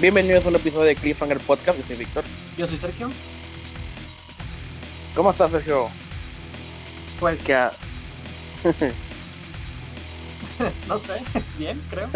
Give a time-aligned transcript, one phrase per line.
[0.00, 1.78] Bienvenidos a un episodio de Cliffhanger Podcast.
[1.78, 2.24] Yo soy Víctor.
[2.56, 3.08] Yo soy Sergio.
[5.14, 5.88] ¿Cómo estás, Sergio?
[7.18, 7.72] Pues ¿Qué ha-
[10.88, 11.22] no sé,
[11.58, 12.08] bien, creo.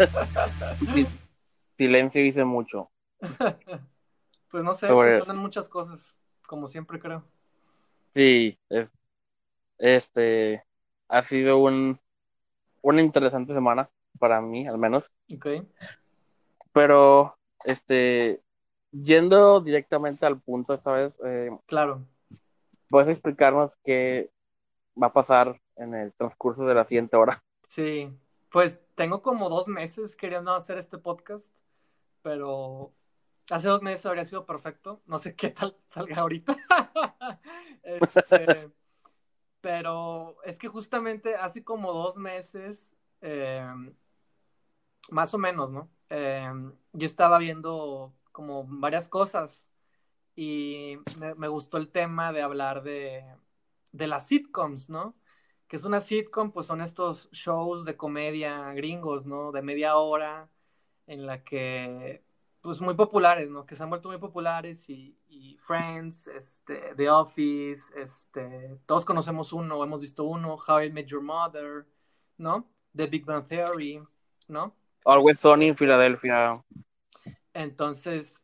[0.93, 1.07] Si-
[1.77, 2.91] Silencio dice mucho.
[4.51, 7.23] Pues no sé, Sobre- pasan muchas cosas, como siempre creo.
[8.13, 8.93] Sí, es-
[9.79, 10.63] este
[11.07, 11.99] ha sido un,
[12.83, 13.89] una interesante semana
[14.19, 15.11] para mí, al menos.
[15.33, 15.47] Ok.
[16.73, 18.41] Pero, este,
[18.91, 22.05] yendo directamente al punto esta vez, eh, Claro.
[22.89, 24.31] ¿puedes explicarnos qué
[25.01, 27.43] va a pasar en el transcurso de la siguiente hora?
[27.67, 28.11] Sí.
[28.49, 31.53] Pues tengo como dos meses queriendo hacer este podcast,
[32.21, 32.91] pero
[33.49, 35.01] hace dos meses habría sido perfecto.
[35.05, 36.57] No sé qué tal salga ahorita.
[37.83, 38.69] Este,
[39.61, 43.65] pero es que justamente hace como dos meses, eh,
[45.09, 45.89] más o menos, ¿no?
[46.09, 46.51] Eh,
[46.93, 49.65] yo estaba viendo como varias cosas
[50.35, 50.97] y
[51.37, 53.25] me, gustó el tema de hablar de,
[53.91, 55.15] de las sitcoms, ¿no?
[55.67, 59.51] Que es una sitcom, pues son estos shows de comedia gringos, ¿no?
[59.51, 60.49] De media hora,
[61.07, 62.23] en la que,
[62.61, 63.65] pues muy populares, ¿no?
[63.65, 69.53] Que se han vuelto muy populares y, y Friends, este, The Office, este, todos conocemos
[69.53, 71.85] uno, hemos visto uno, How I Met Your Mother,
[72.37, 72.69] ¿no?
[72.95, 74.01] The Big Bang Theory,
[74.47, 74.75] ¿no?
[75.05, 76.63] Always Sunny en Filadelfia.
[77.53, 78.41] Entonces,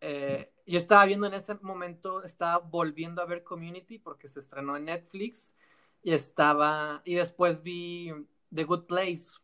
[0.00, 4.76] eh, yo estaba viendo en ese momento, estaba volviendo a ver Community porque se estrenó
[4.76, 5.54] en Netflix
[6.02, 8.12] y estaba, y después vi
[8.54, 9.38] The Good Place.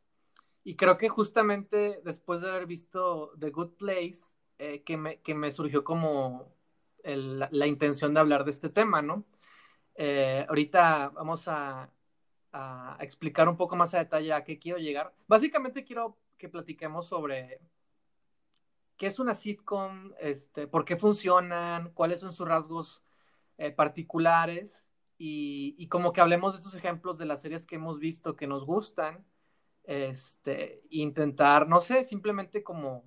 [0.64, 5.34] Y creo que justamente después de haber visto The Good Place, eh, que, me, que
[5.34, 6.52] me surgió como
[7.04, 9.24] el- la, la intención de hablar de este tema, ¿no?
[9.96, 11.90] Eh, ahorita vamos a,
[12.52, 15.14] a explicar un poco más a detalle a qué quiero llegar.
[15.26, 17.60] Básicamente quiero que platiquemos sobre
[18.96, 23.04] qué es una sitcom, este, por qué funcionan, cuáles son sus rasgos
[23.58, 24.88] eh, particulares
[25.18, 28.46] y, y como que hablemos de estos ejemplos de las series que hemos visto que
[28.46, 29.24] nos gustan,
[29.84, 33.04] este, intentar, no sé, simplemente como,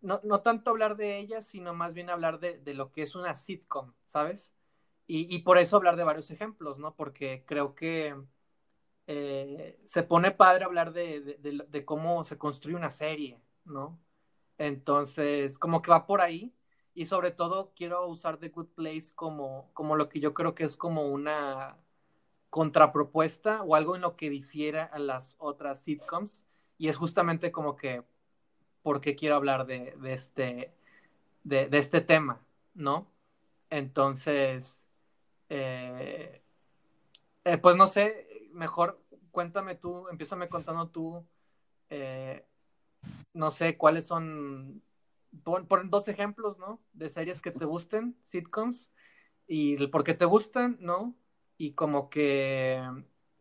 [0.00, 3.14] no, no tanto hablar de ellas, sino más bien hablar de, de lo que es
[3.14, 4.54] una sitcom, ¿sabes?
[5.06, 6.94] Y, y por eso hablar de varios ejemplos, ¿no?
[6.94, 8.16] Porque creo que
[9.06, 13.98] eh, se pone padre hablar de, de- cómo se construye una serie, ¿no?
[14.58, 16.54] Entonces, como que va por ahí.
[16.94, 20.64] Y sobre todo quiero usar The Good Place como, como lo que yo creo que
[20.64, 21.78] es como una
[22.50, 26.46] contrapropuesta o algo en lo que difiera a las otras sitcoms.
[26.78, 28.04] Y es justamente como que
[28.82, 30.74] por qué quiero hablar de, de este,
[31.44, 32.40] de, de este tema,
[32.74, 33.08] ¿no?
[33.70, 34.82] Entonces,
[35.50, 36.42] eh,
[37.44, 41.26] eh, pues no sé, mejor cuéntame tú, empiézame contando tú,
[41.90, 42.46] eh,
[43.32, 44.82] no sé cuáles son,
[45.42, 46.80] pon, pon dos ejemplos, ¿no?
[46.92, 48.92] De series que te gusten, sitcoms,
[49.46, 51.16] y el por qué te gustan, ¿no?
[51.56, 52.82] Y como que,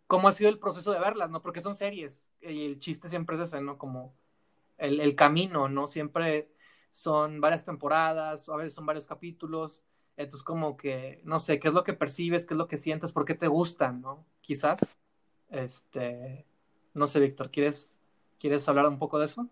[0.08, 1.42] cómo ha sido el proceso de verlas, ¿no?
[1.42, 3.78] Porque son series, y el chiste siempre es ese, ¿no?
[3.78, 4.16] Como
[4.78, 5.88] el, el camino, ¿no?
[5.88, 6.52] Siempre
[6.92, 9.84] son varias temporadas, a veces son varios capítulos,
[10.18, 13.12] entonces como que, no sé, qué es lo que percibes, qué es lo que sientes,
[13.12, 14.26] por qué te gustan, ¿no?
[14.42, 14.80] Quizás,
[15.52, 16.46] este,
[16.94, 17.96] no sé, Víctor, ¿quieres,
[18.40, 19.48] ¿quieres hablar un poco de eso?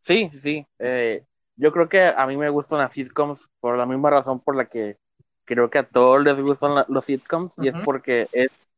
[0.00, 0.66] Sí, sí.
[0.78, 1.24] Eh,
[1.56, 4.66] yo creo que a mí me gustan las sitcoms por la misma razón por la
[4.66, 4.96] que
[5.44, 8.68] creo que a todos les gustan la- los sitcoms y es porque es,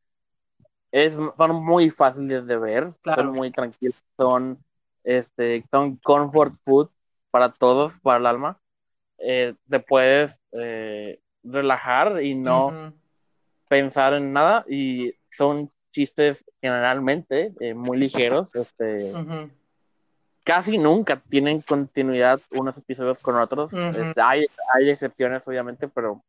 [0.91, 3.23] es, son muy fáciles de ver, Claro.
[3.23, 4.57] son muy tranquilos, son,
[5.03, 6.89] este, son comfort food
[7.29, 8.59] para todos, para el alma.
[9.19, 12.73] Eh, te puedes eh, relajar y no
[13.69, 19.13] pensar en nada y son chistes generalmente eh, muy ligeros, este,
[20.43, 23.71] casi nunca tienen continuidad unos episodios con otros.
[23.73, 26.23] Este, hay, hay excepciones, obviamente, pero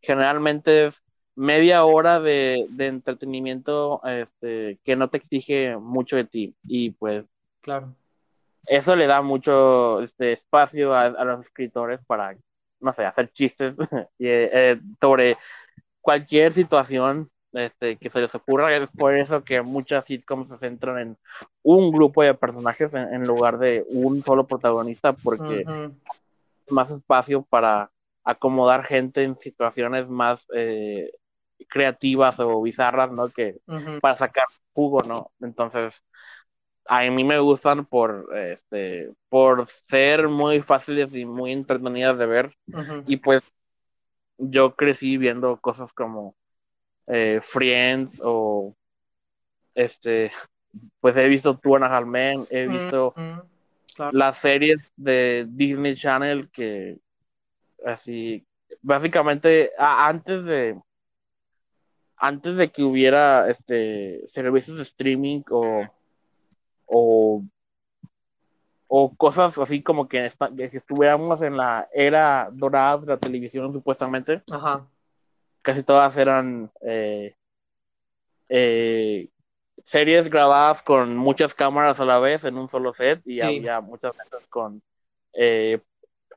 [0.00, 1.02] generalmente es
[1.34, 6.54] media hora de, de entretenimiento este, que no te exige mucho de ti.
[6.64, 7.24] Y pues
[7.60, 7.94] claro.
[8.66, 12.36] eso le da mucho este, espacio a, a los escritores para,
[12.80, 13.74] no sé, hacer chistes
[14.18, 15.36] y, eh, sobre
[16.00, 18.76] cualquier situación este, que se les ocurra.
[18.76, 21.18] Es por eso que muchas sitcoms se centran en
[21.62, 25.96] un grupo de personajes en, en lugar de un solo protagonista, porque Ujú,
[26.70, 27.90] más espacio para
[28.24, 31.10] acomodar gente en situaciones más eh,
[31.68, 33.28] creativas o bizarras, ¿no?
[33.30, 33.58] Que
[34.00, 35.32] para sacar jugo, ¿no?
[35.40, 36.04] Entonces,
[36.86, 42.54] a mí me gustan por, este, por ser muy fáciles y muy entretenidas de ver.
[43.06, 43.42] Y pues
[44.38, 46.36] yo crecí viendo cosas como
[47.06, 48.74] eh, Friends o
[49.74, 50.32] este,
[51.00, 53.42] pues he visto Two and a Half Men, he visto Ujú.
[53.94, 54.12] Claro.
[54.12, 56.98] las series de Disney Channel que
[57.84, 58.46] así
[58.82, 60.78] básicamente a- antes de
[62.18, 65.86] antes de que hubiera este servicios de streaming o
[66.86, 67.42] o,
[68.88, 73.72] o cosas así como que, esta- que estuviéramos en la era dorada de la televisión
[73.72, 74.86] supuestamente Ajá.
[75.66, 77.34] Casi todas eran eh,
[78.48, 79.28] eh,
[79.82, 83.40] series grabadas con muchas cámaras a la vez en un solo set y Sí.
[83.40, 84.80] había muchas veces con
[85.32, 85.80] eh,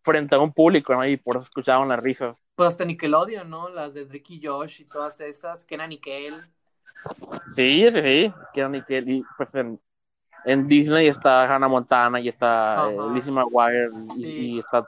[0.02, 1.06] frente a un público, ¿no?
[1.06, 2.42] Y por eso escuchaban las risas.
[2.56, 3.70] Pues hasta Nickelodeon, ¿no?
[3.70, 6.42] Las de Drake y Josh y todas esas, que era Nickel.
[7.56, 9.80] Sí, sí, sí, que eran Nickel, y pues en,
[10.46, 12.98] en Disney está Hannah Montana y está eh.
[13.14, 14.32] Lizzie McGuire y, Sí.
[14.56, 14.88] y está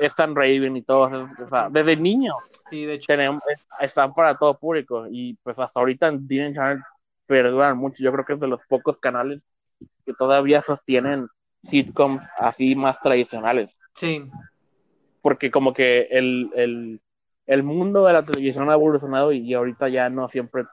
[0.00, 2.34] Stan Raven y todos o sea, desde niño
[2.70, 3.06] Sí, de hecho.
[3.06, 3.42] tenemos,
[3.80, 6.82] están para todo público y pues hasta ahorita en Disney Channel
[7.26, 8.02] perduran mucho.
[8.02, 9.40] Yo creo que es de los pocos canales
[10.04, 11.28] que todavía sostienen
[11.62, 14.22] sitcoms así más tradicionales, Sí,
[15.22, 17.00] porque como que el, el,
[17.46, 20.64] el mundo de la televisión ha evolucionado y, ahorita ya no siempre,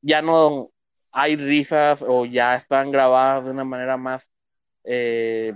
[0.00, 0.70] ya no
[1.12, 4.28] hay risas o ya están grabadas de una manera más
[4.84, 5.54] eh,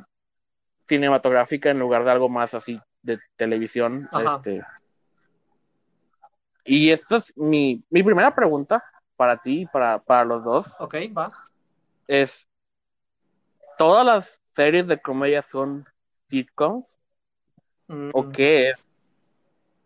[0.88, 4.08] cinematográfica en lugar de algo más así de televisión.
[4.12, 4.36] Ajá.
[4.36, 4.64] Este.
[6.64, 8.82] Y esta es mi, mi primera pregunta
[9.16, 10.74] para ti y para, para los dos.
[10.80, 11.32] ok, va.
[12.08, 12.48] Es,
[13.78, 15.86] ¿todas las series de comedia son
[16.28, 17.00] sitcoms?
[17.88, 18.76] Mm, ¿O qué es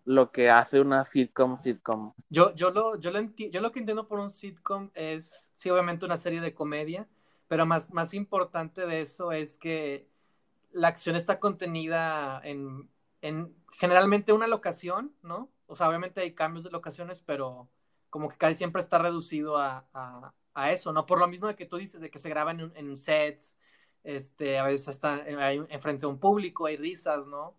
[0.05, 2.13] lo que hace una sitcom sitcom?
[2.31, 6.07] Yo, yo, lo, yo, lo yo lo que entiendo por un sitcom es, sí, obviamente
[6.07, 7.07] una serie de comedia,
[7.47, 10.10] pero más, más importante de eso es que
[10.73, 12.91] la acción está contenida en,
[13.23, 15.51] en generalmente una locación, ¿no?
[15.67, 17.71] O sea, obviamente hay cambios de locaciones, pero
[18.11, 21.07] como que casi siempre está reducido a, a, a eso, ¿no?
[21.07, 23.59] Por lo mismo de que tú dices, de que se graban en, en sets,
[24.05, 27.57] este, a veces está hay, enfrente a un público, hay risas, ¿no?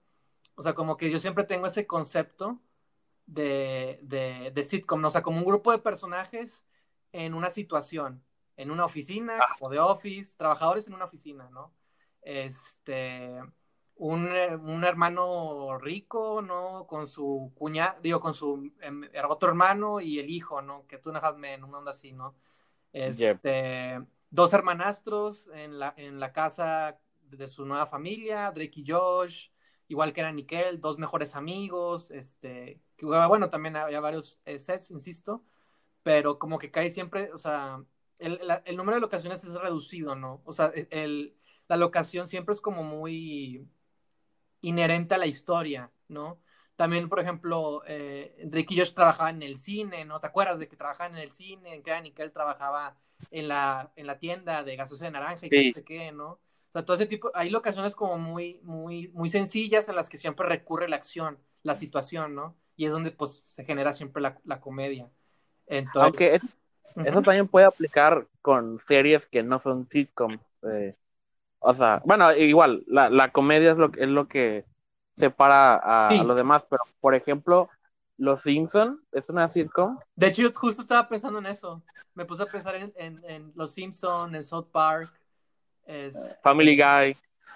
[0.55, 2.61] O sea, como que yo siempre tengo ese concepto
[3.25, 5.07] de, de, de sitcom, ¿no?
[5.09, 6.65] o sea, como un grupo de personajes
[7.13, 8.23] en una situación,
[8.57, 11.73] en una oficina o de office, trabajadores en una oficina, ¿no?
[12.21, 13.39] Este,
[13.95, 16.87] un, un hermano rico, ¿no?
[16.87, 20.87] Con su cuñado, digo, con su em, otro hermano y el hijo, ¿no?
[20.87, 22.35] Que tú una half-man, una onda así, ¿no?
[22.91, 29.49] Este, dos hermanastros en la, en la casa de su nueva familia, Drake y Josh,
[29.87, 34.91] igual que era Nickel, dos mejores amigos, este, que, bueno, también había varios eh, sets,
[34.91, 35.43] insisto,
[36.01, 37.83] pero como que cae siempre, o sea,
[38.17, 40.41] el, la, el, número de locaciones es reducido, ¿no?
[40.45, 41.35] O sea, el,
[41.71, 43.65] la locación siempre es como muy
[44.59, 46.41] inherente a la historia, ¿no?
[46.75, 50.19] También, por ejemplo, eh, Drake y Josh trabajaban en el cine, ¿no?
[50.19, 51.75] ¿Te acuerdas de que trabajaban en el cine?
[51.75, 52.97] En que era Nickel trabajaba
[53.29, 55.71] en la, en la tienda de gaseosa de naranja y sí.
[55.73, 56.31] sé qué, ¿no?
[56.31, 60.17] O sea, todo ese tipo, hay locaciones como muy, muy, muy sencillas en las que
[60.17, 62.57] siempre recurre la acción, la situación, ¿no?
[62.75, 65.09] Y es donde pues se genera siempre la, la comedia.
[65.67, 66.47] Entonces, Aunque es, uh
[66.95, 67.07] -huh.
[67.07, 70.41] eso también puede aplicar con series que no son sitcoms.
[70.63, 70.97] Eh,
[71.61, 74.65] o sea, bueno, igual, la, la comedia es lo, es lo que
[75.15, 76.17] separa a, sí.
[76.17, 77.69] a los demás, pero por ejemplo,
[78.17, 79.99] Los Simpson es una sitcom.
[80.15, 81.83] De hecho, yo justo estaba pensando en eso.
[82.15, 85.13] Me puse a pensar en, en, en Los Simpson, en South Park.
[85.85, 87.15] Es, Family Guy.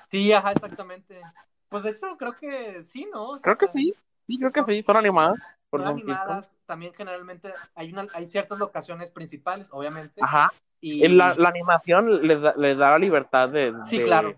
[0.09, 1.19] Sí, ajá, exactamente.
[1.67, 3.29] Pues de hecho, creo que sí, ¿no?
[3.31, 3.93] O sea, creo que sí.
[4.27, 4.83] Sí, creo que sí.
[4.83, 5.39] Son animadas.
[5.71, 6.55] Son animadas.
[6.65, 10.21] También generalmente hay, una, hay ciertas locaciones principales, obviamente.
[10.23, 10.51] Ajá.
[10.87, 14.35] Y la, la animación les da, les da la libertad de, sí, de, claro.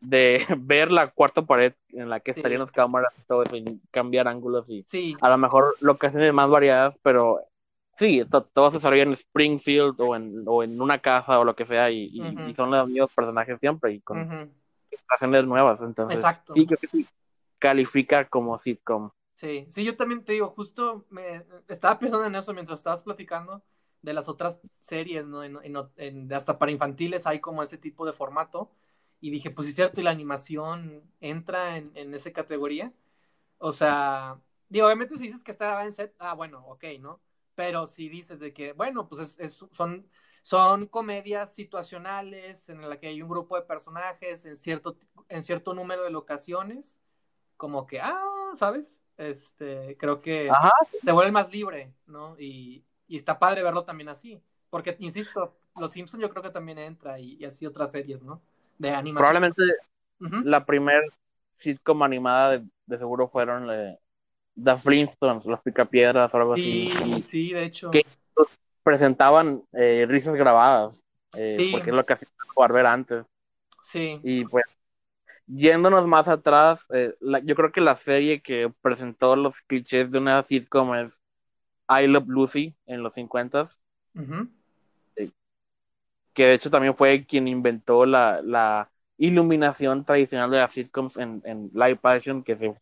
[0.00, 2.40] de ver la cuarta pared en la que sí.
[2.40, 5.14] estarían las cámaras y todo eso, y cambiar ángulos y sí.
[5.20, 7.40] a lo mejor locaciones más variadas, pero
[7.92, 11.54] sí, to, todo se desarrolla en Springfield o en, o en una casa o lo
[11.54, 12.50] que sea y, uh -huh.
[12.50, 14.50] y son los mismos personajes siempre y con uh -huh.
[14.88, 16.54] situaciones nuevas, entonces Exacto.
[16.54, 17.06] sí creo que sí
[17.58, 19.10] califica como sitcom.
[19.34, 23.62] Sí, sí, yo también te digo, justo me estaba pensando en eso mientras estabas platicando
[24.02, 25.42] de las otras series, ¿no?
[25.42, 25.58] En,
[25.96, 28.70] en, hasta para infantiles hay como ese tipo de formato.
[29.20, 32.92] Y dije, pues sí, es cierto, y la animación entra en, en esa categoría.
[33.58, 37.20] O sea, digo, obviamente si dices que está en set, ah, bueno, ok, ¿no?
[37.54, 40.06] Pero si dices de que, bueno, pues es, es, son,
[40.42, 44.98] son comedias situacionales en la que hay un grupo de personajes en cierto,
[45.28, 47.00] en cierto número de locaciones,
[47.56, 49.02] como que, ah, ¿sabes?
[49.16, 50.70] Este, creo que Ajá.
[51.02, 52.38] te vuelve más libre, ¿no?
[52.38, 54.40] Y, y está padre verlo también así.
[54.70, 58.40] Porque, insisto, Los Simpsons yo creo que también entra y, y así otras series, ¿no?
[58.78, 59.16] De animación.
[59.16, 59.62] Probablemente
[60.20, 60.44] uh -huh.
[60.44, 61.02] la primer
[61.54, 63.68] sitcom animada de, de seguro fueron
[64.62, 67.14] The Flintstones, Los Picapiedras o algo sí, así.
[67.14, 67.90] Sí, sí, de hecho.
[67.90, 68.04] Que
[68.82, 71.04] presentaban eh, risas grabadas.
[71.36, 71.70] Eh, sí.
[71.72, 73.24] Porque es lo que hacía Barber antes.
[73.82, 74.18] Sí.
[74.22, 74.64] Y pues,
[75.46, 80.18] yéndonos más atrás, eh, la- yo creo que la serie que presentó los clichés de
[80.18, 81.20] una sitcom es
[81.88, 83.68] I Love Lucy en los 50
[84.14, 84.48] Ujú.
[86.32, 91.40] que de hecho también fue quien inventó la, la iluminación tradicional de las sitcoms en,
[91.44, 92.72] en live action que se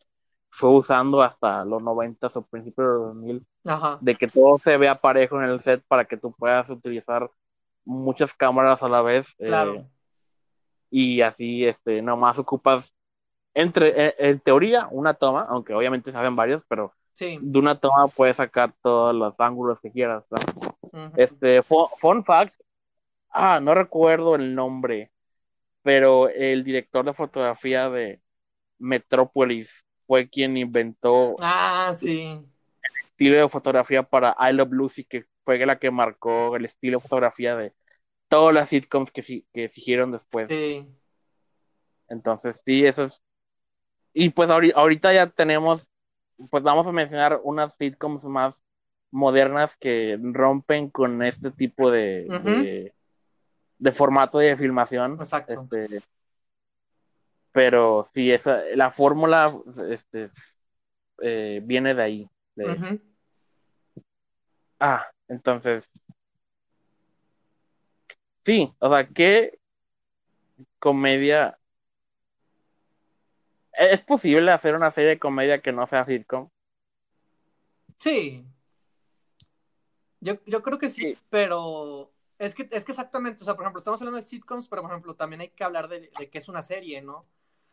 [0.49, 3.97] fue usando hasta los 90 o principios de los 2000, Ajá.
[4.01, 7.29] de que todo se vea parejo en el set para que tú puedas utilizar
[7.85, 9.85] muchas cámaras a la vez eh, Claro.
[10.89, 12.93] y así este nomás ocupas
[13.53, 17.39] entre en, en teoría una toma, aunque obviamente se hacen varias, pero Sí.
[17.41, 20.25] de una toma puedes sacar todos los ángulos que quieras.
[20.29, 21.11] ¿no?
[21.15, 22.53] Este, fu- fun fact,
[23.29, 25.11] ah, no recuerdo el nombre,
[25.81, 28.19] pero el director de fotografía de
[28.79, 32.21] Metropolis fue quien inventó Ah, sí.
[32.21, 36.97] el estilo de fotografía para I Love Lucy, que fue la que marcó el estilo
[36.97, 37.71] de fotografía de
[38.27, 40.47] todas las sitcoms que, que siguieron después.
[40.49, 40.85] Sí.
[42.09, 43.23] Entonces, sí, eso es.
[44.13, 45.89] Y pues ahori- ahorita ya tenemos,
[46.49, 48.63] pues vamos a mencionar unas sitcoms más
[49.11, 52.93] modernas que rompen con este tipo de, de,
[53.77, 55.13] de formato de filmación.
[55.13, 55.53] Exacto.
[55.53, 56.01] Este,
[57.51, 59.49] pero sí, esa, la fórmula
[59.89, 60.29] este,
[61.21, 62.29] eh, viene de ahí.
[62.55, 62.99] de-.
[64.79, 65.89] Ah, entonces.
[68.45, 69.57] Sí, o sea, ¿qué
[70.79, 71.57] comedia?
[73.77, 76.49] ¿Es posible hacer una serie de comedia que no sea sitcom?
[77.99, 78.45] Sí.
[80.19, 81.17] Yo, yo creo que sí, Sí.
[81.29, 84.81] pero es que, es que exactamente, o sea, por ejemplo, estamos hablando de sitcoms, pero
[84.81, 87.25] por ejemplo, también hay que hablar de, de que es una serie, ¿no?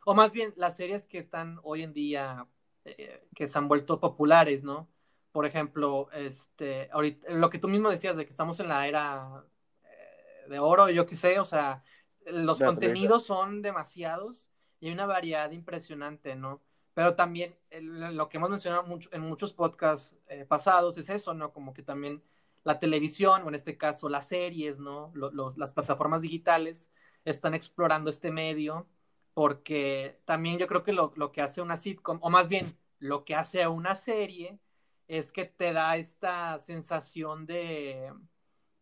[0.04, 2.47] O más bien, las series que están hoy en día,
[2.85, 4.88] eh, que se han vuelto populares, ¿no?
[5.30, 9.44] Por ejemplo, este, ahorita, lo que tú mismo decías de que estamos en la era
[9.85, 11.82] eh, de oro, yo qué sé, o sea,
[12.26, 14.51] los De contenidos son demasiados
[14.83, 16.61] y hay una variedad impresionante, ¿no?
[16.93, 21.53] Pero también lo que hemos mencionado mucho, en muchos podcasts eh, pasados es eso, ¿no?
[21.53, 22.21] Como que también
[22.65, 25.12] la televisión, o en este caso las series, ¿no?
[25.57, 26.91] Las plataformas digitales
[27.25, 28.89] están explorando este medio
[29.35, 33.37] porque también yo creo que lo, que hace una sitcom, o más bien lo que
[33.37, 34.59] hace una serie,
[35.07, 38.12] es que te da esta sensación de,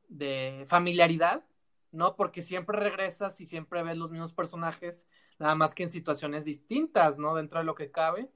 [0.08, 1.44] de familiaridad,
[1.92, 2.16] ¿no?
[2.16, 5.06] Porque siempre regresas y siempre ves los mismos personajes,
[5.40, 7.34] nada más que en situaciones distintas, ¿no?
[7.34, 8.30] Dentro de lo que cabe.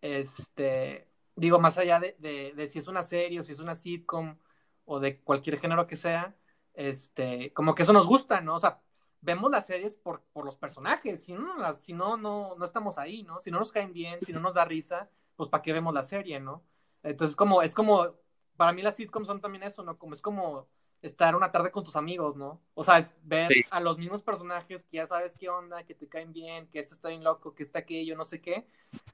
[0.00, 2.16] Este, digo, más allá de,
[2.54, 4.38] de, si es una serie o si es una sitcom
[4.84, 6.36] o de cualquier género que sea,
[6.72, 8.54] este, como que eso nos gusta, ¿no?
[8.54, 8.80] O sea,
[9.20, 12.98] vemos las series por, por los personajes, si no, las, si no, no, no estamos
[12.98, 13.40] ahí, ¿no?
[13.40, 16.02] Si no nos caen bien, si no nos da risa, pues ¿para qué vemos la
[16.04, 16.62] serie, ¿no?
[17.02, 18.14] Entonces, como, es como,
[18.56, 19.98] para mí las sitcoms son también eso, ¿no?
[19.98, 20.68] Como es como
[21.06, 22.60] estar una tarde con tus amigos, ¿no?
[22.74, 23.62] O sea, es ver Sí.
[23.70, 26.94] a los mismos personajes que ya sabes qué onda, que te caen bien, que este
[26.94, 28.66] está bien loco, que está aquello, no sé qué.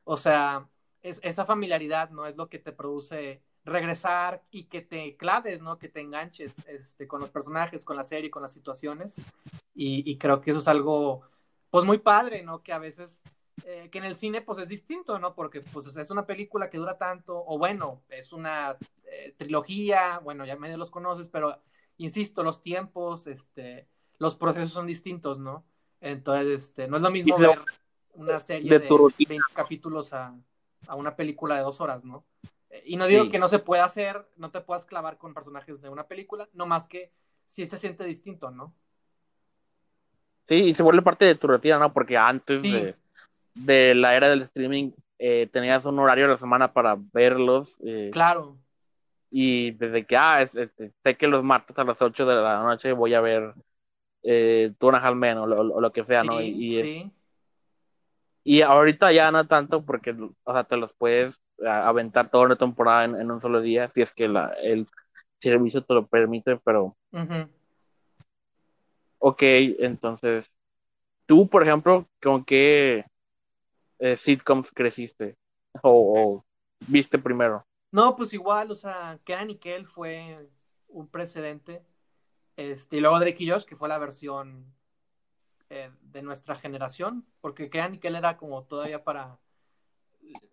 [0.05, 0.69] O sea,
[1.03, 2.27] es, esa familiaridad, ¿no?
[2.27, 5.79] Es lo que te produce regresar y que te claves, ¿no?
[5.79, 9.17] Que te enganches este, con los personajes, con la serie, con las situaciones.
[9.75, 11.23] Y, y creo que eso es algo,
[11.71, 12.63] pues muy padre, ¿no?
[12.63, 13.23] Que a veces,
[13.65, 15.35] eh, que en el cine, pues es distinto, ¿no?
[15.35, 20.47] Porque pues es una película que dura tanto, o bueno, es una eh, trilogía, bueno,
[20.47, 21.59] ya medio los conoces, pero
[22.01, 23.87] insisto, los tiempos, este,
[24.19, 25.65] los procesos son distintos, ¿no?
[26.01, 27.59] Entonces, este, no es lo mismo ver
[28.15, 29.29] una serie de de, tu rutina.
[29.29, 30.35] 20 capítulos a,
[30.87, 32.25] a una película de dos horas, ¿no?
[32.71, 33.31] Eh, Y no digo Sí.
[33.31, 36.67] que no se pueda hacer, no te puedas clavar con personajes de una película, no
[36.67, 37.13] más que
[37.45, 38.75] sí se siente distinto, ¿no?
[40.45, 41.93] Sí, y se vuelve parte de tu rutina, ¿no?
[41.93, 42.73] Porque antes Sí.
[42.73, 42.95] de,
[43.55, 48.11] de la era del streaming eh, tenías un horario a la semana para verlos eh,
[48.13, 48.57] Claro,
[49.31, 52.93] y desde que, ah, es- sé que los martes a las 8 de la noche
[52.93, 53.55] voy a ver
[54.23, 56.41] eh, Two and a Half Men o lo, o lo que sea, ¿no?
[56.41, 57.11] sí, Y, y es- sí,
[58.45, 63.05] y ahorita ya no tanto porque, o sea, te los puedes aventar toda una temporada
[63.05, 64.87] en, en un solo día, si es que la, el
[65.41, 67.49] servicio te lo permite, pero ujú.
[69.19, 69.43] ok,
[69.81, 70.51] entonces,
[71.27, 73.05] tú, por ejemplo, ¿con qué
[73.99, 75.37] eh, sitcoms creciste?
[75.83, 75.91] O,
[76.41, 76.45] o
[76.89, 77.65] viste primero?
[77.93, 80.49] No, pues igual, o sea, Kenan y Kel fue
[80.89, 81.85] un precedente.
[82.57, 84.73] Este, y luego Drake y Josh, que fue la versión
[85.71, 89.39] eh, de nuestra generación, porque Kenan y Kel era como todavía para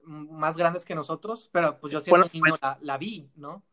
[0.05, 3.63] m- más grandes que nosotros, pero pues yo siendo Bueno, niño la, la vi, ¿no?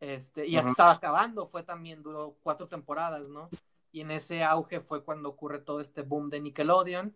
[0.00, 3.50] Este, y ya se estaba acabando, fue también, duró cuatro temporadas, ¿no?
[3.92, 7.14] Y en ese auge fue cuando ocurre todo este boom de Nickelodeon.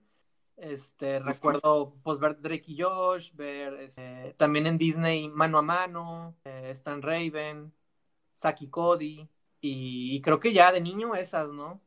[0.60, 6.36] Este, recuerdo pues ver Drake y Josh, ver este, también en Disney Mano a Mano,
[6.44, 7.72] eh, Stan Raven,
[8.34, 9.28] Saki Cody,
[9.60, 11.80] y, y creo que ya de niño esas, ¿no?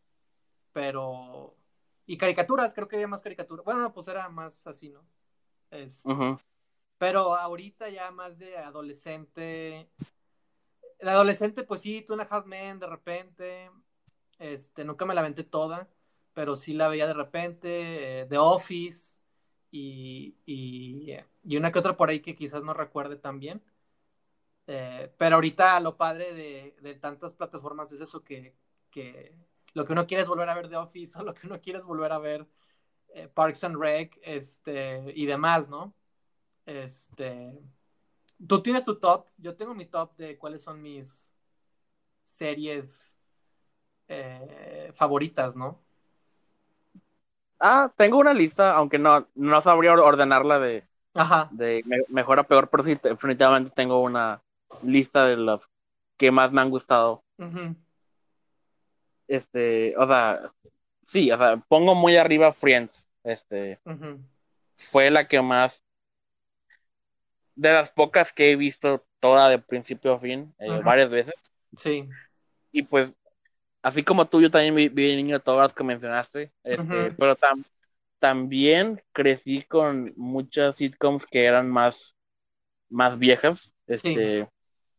[0.72, 1.54] Pero,
[2.06, 3.64] Y caricaturas, creo que había más caricaturas.
[3.64, 5.02] Bueno, pues era más así, ¿no?
[5.70, 6.06] Es...
[6.06, 6.40] Ujú.
[6.98, 9.90] Pero ahorita ya más de adolescente.
[11.00, 13.72] De adolescente, pues sí, Two and a Half Men de repente.
[14.38, 15.88] Este, nunca me la aventé toda,
[16.34, 18.22] pero sí la veía de repente.
[18.22, 19.20] eh, The Office
[19.72, 23.62] y, y, y una que otra por ahí que quizás no recuerde tan bien.
[24.68, 28.56] Eh, pero ahorita lo padre de, tantas plataformas es eso que,
[28.90, 29.36] que
[29.74, 31.80] lo que uno quiere es volver a ver The Office o lo que uno quiere
[31.80, 32.48] es volver a ver
[33.10, 35.94] eh, Parks and Rec este, y demás, ¿no?
[36.66, 37.60] Este,
[38.48, 41.32] tú tienes tu top, yo tengo mi top de cuáles son mis
[42.24, 43.14] series
[44.08, 45.82] eh, favoritas, ¿no?
[47.64, 52.44] Ah, tengo una lista, aunque no, no sabría ordenarla de, Ajá, de me- mejor a
[52.44, 54.42] peor, pero sí, te- definitivamente tengo una
[54.82, 55.70] lista de los
[56.18, 57.24] que más me han gustado.
[59.28, 60.42] Este, o sea,
[61.04, 63.08] sí, o sea, pongo muy arriba Friends.
[63.24, 63.80] Este,
[64.76, 65.84] fue la que más,
[67.56, 71.34] de las pocas que he visto toda de principio a fin, eh, varias veces.
[71.78, 72.10] sí,
[72.72, 73.16] Y pues,
[73.82, 77.36] así como tú, yo también vi, vi de niño todas las que mencionaste, este, pero
[77.36, 77.64] tam-
[78.20, 82.16] también crecí con muchas sitcoms que eran más,
[82.90, 84.48] más viejas, este,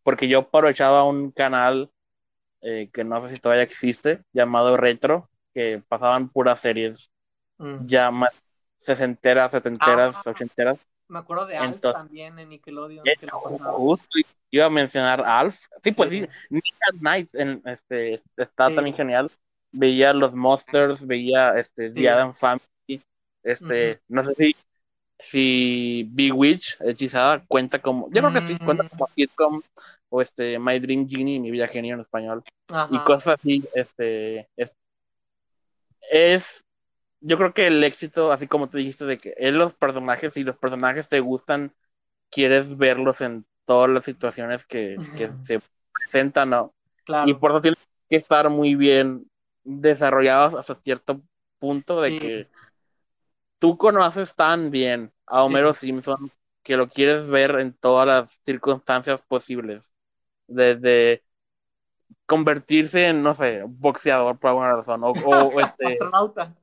[0.02, 1.90] porque yo aprovechaba un canal
[2.60, 7.10] eh, que no sé si todavía existe, llamado Retro, que pasaban puras series
[7.58, 7.86] mm.
[7.86, 8.32] ya más
[8.78, 10.30] sesenteras, setenteras, Ah.
[10.30, 10.84] ochenteras.
[11.08, 13.06] Me acuerdo de Alf Entonces- también en Nickelodeon.
[13.06, 13.40] Eh, que lo
[14.52, 15.58] iba a mencionar a Alf.
[15.82, 16.24] Sí, pues Sí.
[16.50, 18.74] Nick at Night en, este, está Sí.
[18.76, 19.30] también genial.
[19.72, 21.94] Veía los Monsters, veía este, Sí.
[21.94, 23.02] The Adam Family.
[23.42, 24.56] Este, no sé si,
[25.18, 28.08] si Bewitch, hechizada, cuenta como.
[28.12, 28.64] Yo creo que sí, Mm.
[28.64, 29.62] cuenta como sitcom.
[30.10, 32.44] O este, My Dream Genie, mi vida genio en español.
[32.90, 34.70] y cosas así, este, es,
[36.10, 36.64] es,
[37.20, 40.44] yo creo que el éxito, así como tú dijiste, de que es los personajes, y
[40.44, 41.72] los personajes te gustan,
[42.30, 45.60] quieres verlos en todas las situaciones que, que se
[45.92, 46.74] presentan, ¿no?
[47.04, 47.28] claro.
[47.30, 49.30] Y por eso tienen que estar muy bien
[49.64, 51.22] desarrollados hasta cierto
[51.58, 52.18] punto de Sí.
[52.18, 52.48] que
[53.58, 56.30] tú conoces tan bien a Homero Simpson
[56.62, 59.92] que lo quieres ver en todas las circunstancias posibles.
[60.46, 61.22] Desde
[62.26, 65.12] convertirse en, no sé, boxeador por alguna razón, o, o,
[65.60, 66.54] este, Astronauta.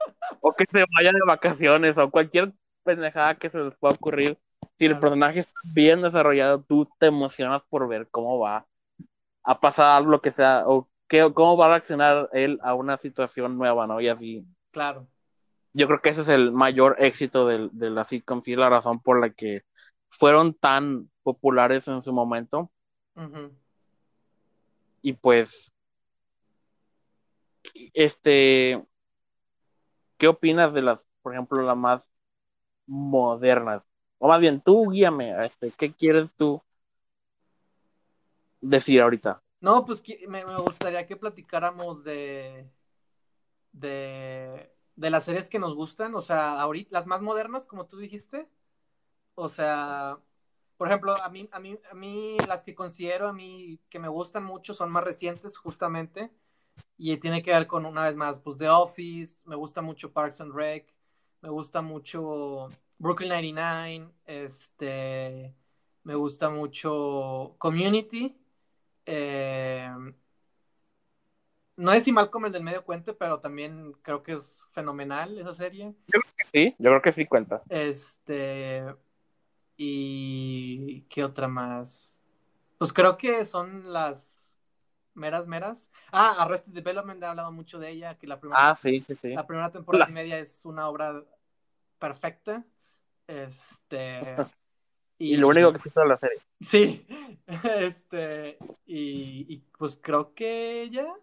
[0.42, 4.38] o que se vaya de vacaciones, o cualquier pendejada que se les pueda ocurrir.
[4.80, 8.66] Si el personaje está bien desarrollado, tú te emocionas por ver cómo va
[9.44, 13.58] a pasar lo que sea, o qué, cómo va a reaccionar él a una situación
[13.58, 14.00] nueva, ¿no?
[14.00, 14.46] Y así.
[14.72, 15.06] Claro.
[15.74, 19.02] Yo creo que ese es el mayor éxito del- de, la sitcom, sí, la razón
[19.02, 19.64] por la que
[20.08, 22.72] fueron tan populares en su momento.
[25.02, 25.74] Y pues,
[27.94, 28.82] este,
[30.18, 32.12] ¿qué opinas de las, por ejemplo, las más
[32.88, 33.89] modernas?
[34.20, 36.62] O más bien, tú guíame, este, ¿qué quieres tú
[38.62, 39.42] decir ahorita?
[39.62, 42.70] No, pues me, me gustaría que platicáramos de,
[43.72, 47.98] de, de las series que nos gustan, o sea, ahorita, las más modernas, como tú
[47.98, 48.48] dijiste.
[49.36, 50.20] O sea,
[50.78, 54.10] por ejemplo, a mí, a mí, a mí las que considero a mí que me
[54.10, 56.32] gustan mucho son más recientes, justamente.
[56.98, 60.42] Y tiene que ver con, una vez más, pues The Office, me gusta mucho Parks
[60.42, 60.94] and Rec,
[61.42, 65.56] me gusta mucho Brooklyn 99, este,
[66.04, 68.36] me gusta mucho Community.
[69.06, 69.90] eh,
[71.78, 75.54] no es si Malcolm el del medio cuente, pero también creo que es fenomenal esa
[75.56, 75.96] serie.
[76.52, 77.64] Sí, yo creo que sí cuenta.
[77.70, 78.84] Este.
[79.78, 82.20] ¿Y qué otra más?
[82.78, 84.46] Pues creo que son las
[85.14, 85.90] meras, meras.
[86.12, 89.34] Ah, Arrested Development, he hablado mucho de ella, que la primera, Ah, sí, sí, sí.
[89.34, 91.24] la primera temporada La- y media es una obra
[91.98, 92.66] perfecta.
[93.30, 94.36] Este.
[95.22, 96.40] Y lo único que hizo de la serie.
[96.62, 97.06] Sí,
[97.78, 101.14] este, y, y, pues creo que ya.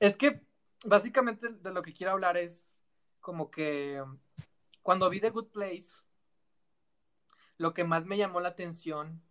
[0.00, 0.42] Es que
[0.84, 2.74] básicamente de lo que quiero hablar es
[3.20, 4.02] como que
[4.82, 6.02] cuando vi The Good Place,
[7.56, 9.22] lo que más me llamó la atención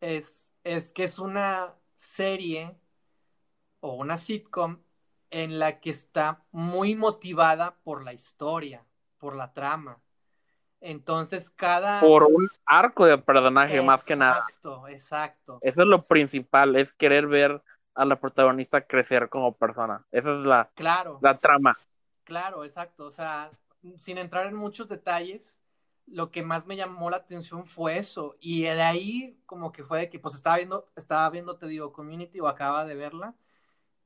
[0.00, 2.78] es, es que es una serie
[3.80, 4.78] o una sitcom
[5.30, 8.86] en la que está muy motivada por la historia,
[9.18, 10.00] por la trama.
[10.86, 12.00] Entonces cada...
[12.00, 14.38] Por un arco de personaje, más que nada.
[14.38, 15.58] Exacto, exacto.
[15.60, 17.60] Eso es lo principal, es querer ver
[17.94, 20.06] a la protagonista crecer como persona.
[20.12, 21.76] Esa es la, Claro, la trama.
[22.24, 23.06] claro, exacto.
[23.06, 23.50] O sea,
[23.96, 25.60] sin entrar en muchos detalles,
[26.06, 28.36] lo que más me llamó la atención fue eso.
[28.38, 31.92] Y de ahí, como que fue de que, pues estaba viendo, estaba viendo, te digo,
[31.92, 33.34] Community o acaba de verla.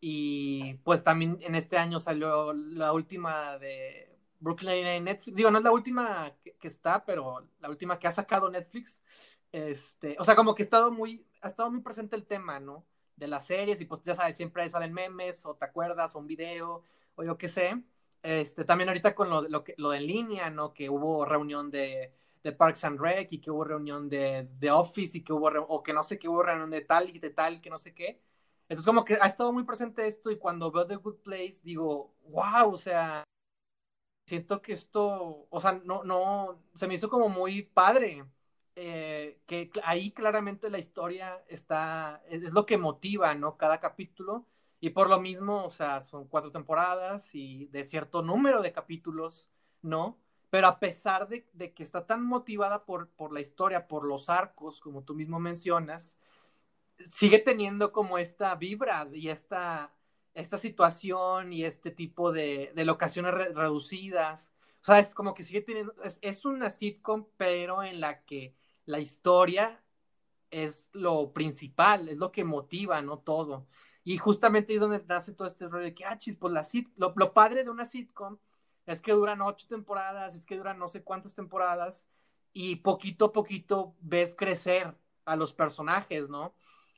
[0.01, 4.10] Y pues también en este año salió la última de
[4.41, 5.37] Brooklyn Nine-Nine Netflix.
[5.37, 9.03] Digo, no es la última que, está, pero la última que ha sacado Netflix.
[9.53, 11.25] Este, o sea, como que ha estado muy,
[11.83, 12.85] presente el tema, ¿no?
[13.17, 16.27] De las series y pues ya sabes, siempre salen memes o te acuerdas o un
[16.27, 16.83] video
[17.15, 17.83] o yo qué sé.
[18.23, 20.73] Este, también ahorita con lo, lo, lo de en línea, ¿no?
[20.73, 25.19] Que hubo reunión de, de Parks and Rec y que hubo reunión de, de Office
[25.19, 27.61] y que hubo, o que no sé, que hubo reunión de tal y de tal,
[27.61, 28.21] que no sé qué.
[28.69, 32.15] Entonces como que ha estado muy presente esto y cuando veo The Good Place digo,
[32.29, 33.25] wow, o sea,
[34.31, 38.25] siento que esto, o sea, no, no, se me hizo como muy padre.
[38.77, 43.57] Eh, que ahí claramente la historia está, es, lo que motiva, ¿no?
[43.57, 44.47] Cada capítulo.
[44.81, 49.49] Y por lo mismo, o sea, son cuatro temporadas y de cierto número de capítulos,
[49.83, 50.19] ¿no?
[50.49, 55.03] Pero a pesar de, que está tan motivada por, la historia, por los arcos, como
[55.03, 56.17] tú mismo mencionas,
[57.11, 59.93] sigue teniendo como esta vibra y esta,
[60.35, 64.53] esta situación y este tipo de, de locaciones re reducidas.
[64.83, 68.55] O sea, es como que sigue teniendo, es, es, una sitcom, pero en la que
[68.87, 69.83] la historia
[70.51, 73.19] es lo principal, es lo que motiva, ¿no?
[73.19, 73.67] Todo.
[74.03, 76.63] Y justamente ahí es donde nace todo este rollo de que, ah, chis, pues la
[76.63, 78.39] sit lo, lo, padre de una sitcom
[78.87, 82.09] es que duran ocho temporadas, es que duran no sé cuántas temporadas,
[82.53, 86.55] y poquito a poquito ves crecer a los personajes, ¿no?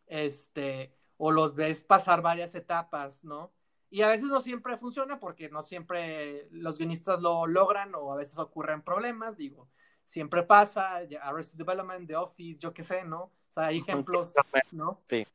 [0.07, 3.53] Este, o los ves pasar varias etapas, ¿no?
[3.91, 8.17] Y a veces no siempre funciona porque no siempre los guionistas lo logran o a
[8.17, 9.69] veces ocurren problemas, digo,
[10.05, 13.25] siempre pasa, Arrested Development, The Office, yo qué sé, ¿no?
[13.25, 14.33] O sea, hay ejemplos,
[14.71, 15.03] ¿no?
[15.07, 15.27] Sí.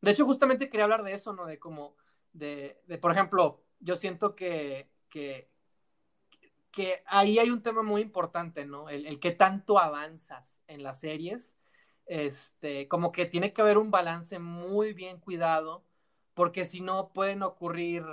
[0.00, 1.46] De hecho, justamente quería hablar de eso, ¿no?
[1.46, 1.96] De como,
[2.32, 5.50] de, de por ejemplo, yo siento que, que,
[6.70, 8.88] que, ahí hay un tema muy importante, ¿no?
[8.88, 11.54] El, el que tanto avanzas en las series,
[12.06, 15.84] este, como que tiene que haber un balance muy bien cuidado,
[16.34, 18.04] porque si no pueden ocurrir,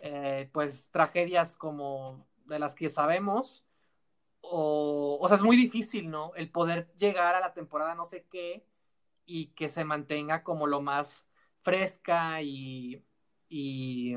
[0.00, 3.64] eh, pues, tragedias como de las que sabemos,
[4.40, 6.32] o, o sea, es muy difícil, ¿no?
[6.34, 8.66] El poder llegar a la temporada no sé qué
[9.26, 11.26] y que se mantenga como lo más
[11.62, 13.04] fresca y,
[13.48, 14.14] y,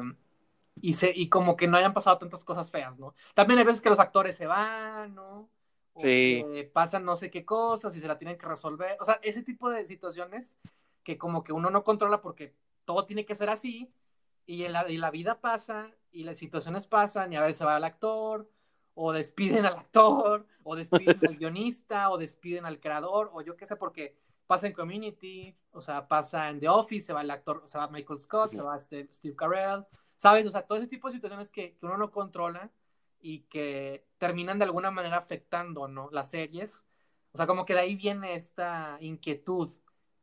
[0.75, 3.15] y, se, y como que no hayan pasado tantas cosas feas, ¿no?
[3.35, 5.49] También hay veces que los actores se van, ¿no?
[5.93, 6.43] O sí.
[6.73, 8.97] pasan no sé qué cosas y se la tienen que resolver.
[8.99, 10.57] O sea, ese tipo de situaciones
[11.03, 13.93] que como que uno no controla porque todo tiene que ser así
[14.45, 17.77] y la, y la vida pasa y las situaciones pasan y a veces se va
[17.77, 18.49] el actor
[18.95, 23.65] o despiden al actor o despiden al guionista o despiden al creador o yo qué
[23.65, 24.15] sé porque
[24.47, 27.87] pasa en Community, o sea, pasa en The Office, se va el actor, se va
[27.87, 30.45] Michael Scott, se va este, Steve Carell, ¿sabes?
[30.45, 32.69] O sea, todo ese tipo de situaciones que, que, uno no controla
[33.23, 36.09] y que terminan de alguna manera afectando, ¿no?
[36.11, 36.83] Las series.
[37.31, 39.71] O sea, como que de ahí viene esta inquietud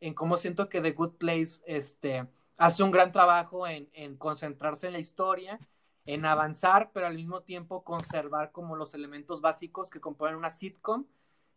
[0.01, 2.27] en cómo siento que The Good Place este,
[2.59, 5.59] hace un gran trabajo en, en concentrarse en la historia,
[6.05, 11.07] en avanzar, pero al mismo tiempo conservar como los elementos básicos que componen una sitcom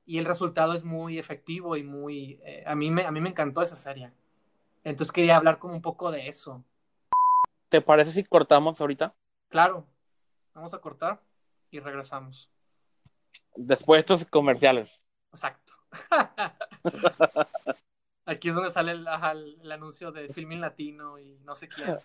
[0.06, 2.40] y el resultado es muy efectivo y muy...
[2.46, 4.14] Eh, a, mí me, a mí me encantó esa serie.
[4.86, 6.64] Entonces quería hablar como un poco de eso.
[7.68, 9.14] ¿Te parece si cortamos ahorita?
[9.50, 9.86] Claro,
[10.54, 11.22] vamos a cortar
[11.74, 12.50] y regresamos.
[13.56, 15.06] Después de estos comerciales.
[15.32, 15.74] Exacto.
[18.26, 22.00] Aquí es donde sale el, el, el, anuncio de Filmin Latino y no sé quién.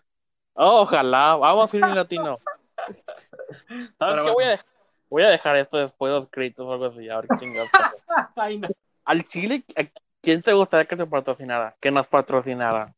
[0.54, 2.38] Oh, ojalá, vamos a Filmin Latino.
[3.98, 4.30] ¿Sabes qué?
[4.30, 4.64] Voy, a,
[5.08, 7.08] voy a dejar esto después de los créditos o algo así.
[7.08, 7.28] A ver
[8.36, 8.68] Ay, no.
[9.04, 9.84] Al Chile, ¿a
[10.20, 11.76] quién te gustaría que te patrocinara?
[11.80, 12.94] Que nos patrocinara.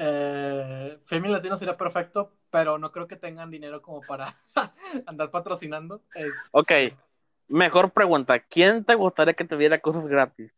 [0.00, 4.36] Eh, Latino sería perfecto, pero no creo que tengan dinero como para
[5.06, 6.02] andar patrocinando.
[6.14, 6.32] Es...
[6.52, 6.72] Ok,
[7.48, 8.38] mejor pregunta.
[8.38, 10.52] ¿Quién te gustaría que te diera cosas gratis?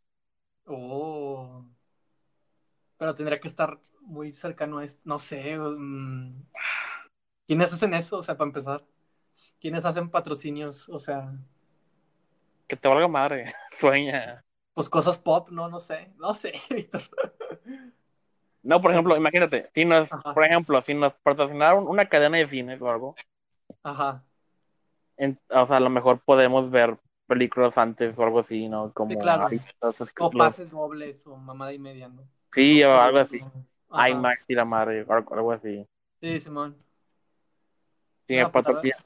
[0.67, 1.65] Oh.
[2.99, 5.01] Pero tendría que estar muy cercano a esto.
[5.05, 5.59] No sé.
[5.59, 6.45] Um...
[7.47, 8.19] ¿Quiénes hacen eso?
[8.19, 8.85] O sea, para empezar.
[9.59, 10.89] ¿Quiénes hacen patrocinios?
[10.91, 11.33] O sea.
[12.69, 13.53] Que te valga madre.
[13.81, 14.45] Sueña.
[14.75, 16.13] Pues cosas pop, no, no sé.
[16.17, 17.03] No sé, Víctor.
[18.63, 20.35] No, por ejemplo, imagínate, si nos, Ajá.
[20.35, 23.15] por ejemplo, si nos patrocinaron una cadena de cines o algo.
[23.83, 24.23] Ajá.
[25.17, 28.93] En, o sea, a lo mejor podemos ver películas antes o algo así, ¿no?
[28.93, 29.49] Como sí, claro.
[30.19, 32.23] O pases dobles o mamada y media, ¿no?
[32.53, 33.41] Sí, o algo así.
[33.89, 34.11] Ajá.
[34.11, 35.87] IMAX y la madre, algo así.
[36.21, 36.77] Sí, Simón.
[38.27, 38.97] Si me no, patrocina,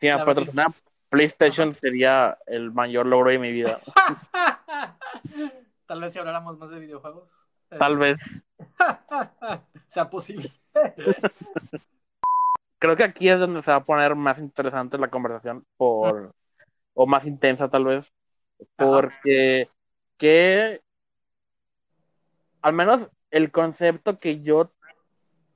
[0.00, 0.66] si me patrocina
[1.08, 3.80] PlayStation sería el mayor logro de mi vida.
[5.86, 7.48] Tal vez si habláramos más de videojuegos.
[7.68, 8.18] Tal vez.
[9.86, 10.52] sea posible.
[12.78, 16.34] Creo que aquí es donde se va a poner más interesante la conversación por
[16.94, 18.12] o más intensa tal vez
[18.76, 19.72] porque Ajá.
[20.18, 20.80] que
[22.62, 24.72] al menos el concepto que yo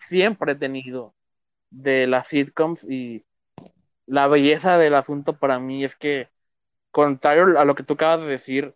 [0.09, 1.15] siempre he tenido
[1.71, 3.25] de las sitcoms y
[4.07, 6.29] la belleza del asunto para mí es que,
[6.91, 8.75] contrario a lo que tú acabas de decir,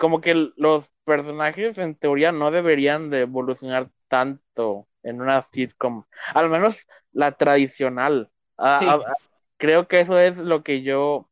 [0.00, 6.48] como que los personajes en teoría no deberían de evolucionar tanto en una sitcom, al
[6.48, 8.30] menos la tradicional.
[9.58, 11.28] creo que eso es lo que yo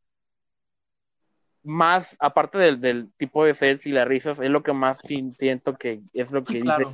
[1.63, 6.03] más, aparte del, tipo de sets y las risas, es lo que más siento que
[6.13, 6.87] es lo que dice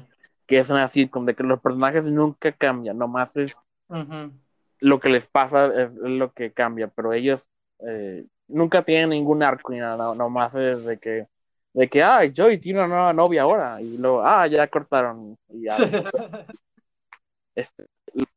[0.46, 3.52] que es una sitcom, de que los personajes nunca cambian, nomás es
[4.78, 9.72] lo que les pasa, es, lo que cambia, pero ellos eh, nunca tienen ningún arco
[9.72, 11.33] ni nada, nomás es de que
[11.74, 15.64] de que, ah, Joy tiene una nueva novia ahora, y luego, ah, ya cortaron, y
[15.64, 15.76] ya.
[17.56, 17.86] este,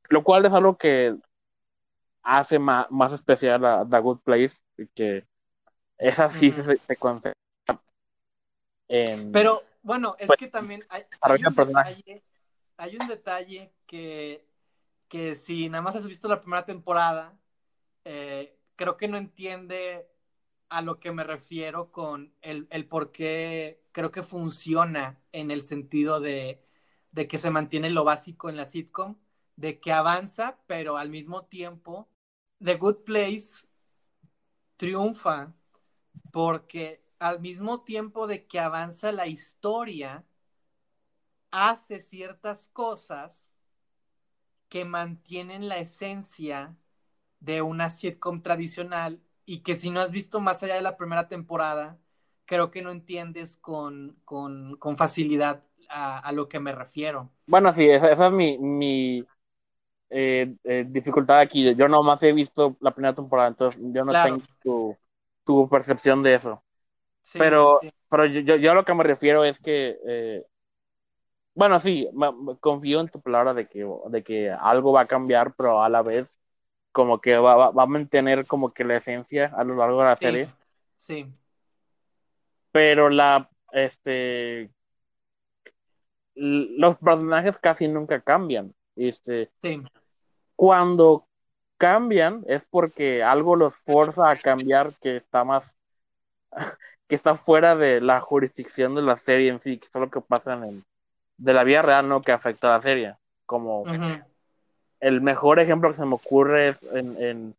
[0.10, 1.15] lo cual es algo que
[2.23, 4.58] hace más, más especial a The Good Place,
[4.95, 5.23] que
[5.97, 7.39] esa sí se, se concentra
[8.88, 9.32] en...
[9.32, 12.23] Pero, bueno, es pues, que también hay, hay, un detalle,
[12.78, 14.45] hay, un detalle, que,
[15.08, 17.38] que si nada más has visto la primera temporada,
[18.04, 20.10] eh, creo que no entiende
[20.69, 25.62] a lo que me refiero con el, el por qué creo que funciona en el
[25.62, 26.63] sentido de,
[27.12, 29.17] de, que se mantiene lo básico en la sitcom,
[29.56, 32.10] de que avanza, pero al mismo tiempo
[32.63, 33.67] The Good Place
[34.77, 35.53] triunfa
[36.32, 40.25] porque al mismo tiempo de que avanza la historia,
[41.51, 43.51] hace ciertas cosas
[44.69, 46.77] que mantienen la esencia
[47.39, 51.29] de una sitcom tradicional y que si no has visto más allá de la primera
[51.29, 51.97] temporada,
[52.45, 54.17] creo que no entiendes con,
[54.97, 57.31] facilidad a, lo que me refiero.
[57.47, 59.25] Bueno, sí, esa, es mi,
[60.10, 61.73] eh, eh, dificultad aquí.
[61.75, 64.97] Yo nomás he visto la primera temporada, entonces yo no tengo
[65.45, 66.62] tu, percepción de eso.
[67.33, 67.79] pero
[68.10, 70.45] pero yo, yo, a lo que me refiero es que, eh,
[71.53, 72.10] bueno, sí,
[72.60, 76.01] confío en tu palabra de que, de que algo va a cambiar, pero a la
[76.01, 76.41] vez
[76.97, 80.49] como que va, a mantener como que la esencia a lo largo de la serie.
[80.95, 81.31] Sí.
[82.71, 84.71] Pero la, este,
[86.33, 88.73] los personajes casi nunca cambian.
[88.95, 89.83] Este, sí.
[90.55, 91.27] Cuando
[91.77, 95.77] cambian es porque algo los forza a cambiar que está más,
[97.07, 100.21] que está fuera de la jurisdicción de la serie en sí, que es lo que
[100.21, 100.83] pasa en el,
[101.38, 103.15] de la vida real, no que afecta a la serie.
[103.45, 103.83] Como,
[104.99, 107.55] el mejor ejemplo que se me ocurre es en,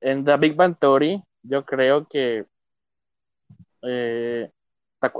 [0.00, 1.22] en, The Big Bang Theory.
[1.42, 2.46] Yo creo que.
[3.82, 4.50] Eh,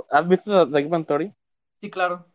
[0.09, 1.33] ¿Has visto The Big Bang Theory?
[1.81, 2.25] Sí, claro.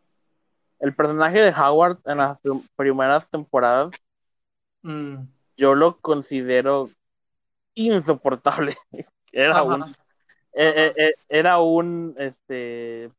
[0.79, 2.39] El personaje de Howard en las
[2.75, 3.91] primeras temporadas,
[4.81, 5.17] mm.
[5.57, 6.89] yo lo considero
[7.75, 8.75] insoportable.
[9.31, 9.95] Era un.
[10.53, 13.09] Eh, eh, era un este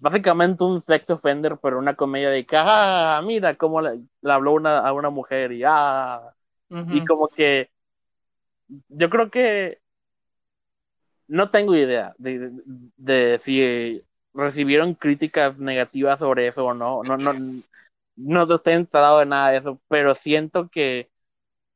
[0.00, 4.78] básicamente un sex offender, pero una comedia de que, ah, mira cómo le, habló una,
[4.78, 6.34] a una mujer y, ah,
[6.68, 7.70] y como que
[8.88, 9.80] yo creo que
[11.28, 12.50] no tengo idea de,
[12.96, 14.02] de, si
[14.34, 17.62] recibieron críticas negativas sobre eso o no, no, no,
[18.16, 21.11] no estoy enterado de nada de eso, pero siento que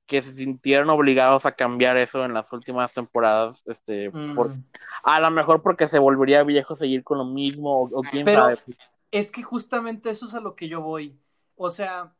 [0.07, 4.65] que se sintieron obligados a cambiar eso en las últimas temporadas, este, por, mm.
[5.03, 8.49] a lo mejor porque se volvería viejo seguir con lo mismo, o, quién Pero
[9.11, 11.19] Es que justamente eso es a lo que yo voy.
[11.57, 12.15] O sea,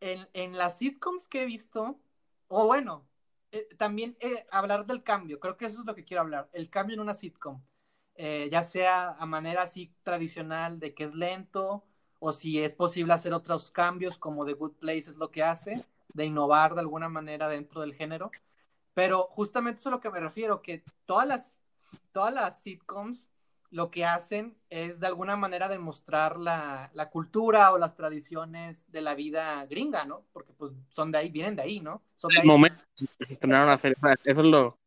[0.00, 1.98] en, en las sitcoms que he visto,
[2.48, 3.06] o bueno,
[3.52, 6.70] eh, también eh, hablar del cambio, creo que eso es lo que quiero hablar, el
[6.70, 7.62] cambio en una sitcom,
[8.14, 11.84] eh, ya sea a manera así tradicional de que es lento,
[12.18, 15.74] o si es posible hacer otros cambios como The Good Place es lo que hace
[16.16, 18.30] de innovar de alguna manera dentro del género.
[18.94, 21.60] Pero justamente eso es a lo que me refiero, que todas las,
[22.12, 23.28] todas las sitcoms
[23.70, 29.02] lo que hacen es de alguna manera demostrar la, la, cultura o las tradiciones de
[29.02, 30.24] la vida gringa, ¿no?
[30.32, 32.02] Porque pues son de ahí, vienen de ahí, ¿no?
[32.14, 32.46] Son de ahí.
[32.46, 34.78] momento se estrenaron a hacer, eso es lo...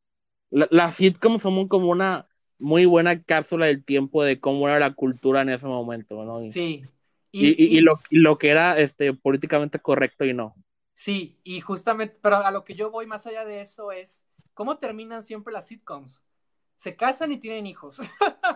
[0.50, 5.42] Las sitcoms son como una muy buena cápsula del tiempo de cómo era la cultura
[5.42, 6.50] en ese momento, ¿no?
[6.50, 6.84] sí.
[7.32, 10.56] Y, y, y, lo, lo, que era este, políticamente correcto y no.
[11.00, 14.80] Sí, y justamente, pero a lo que yo voy más allá de eso es, ¿cómo
[14.80, 16.26] terminan siempre las sitcoms?
[16.76, 18.02] Se casan y tienen hijos.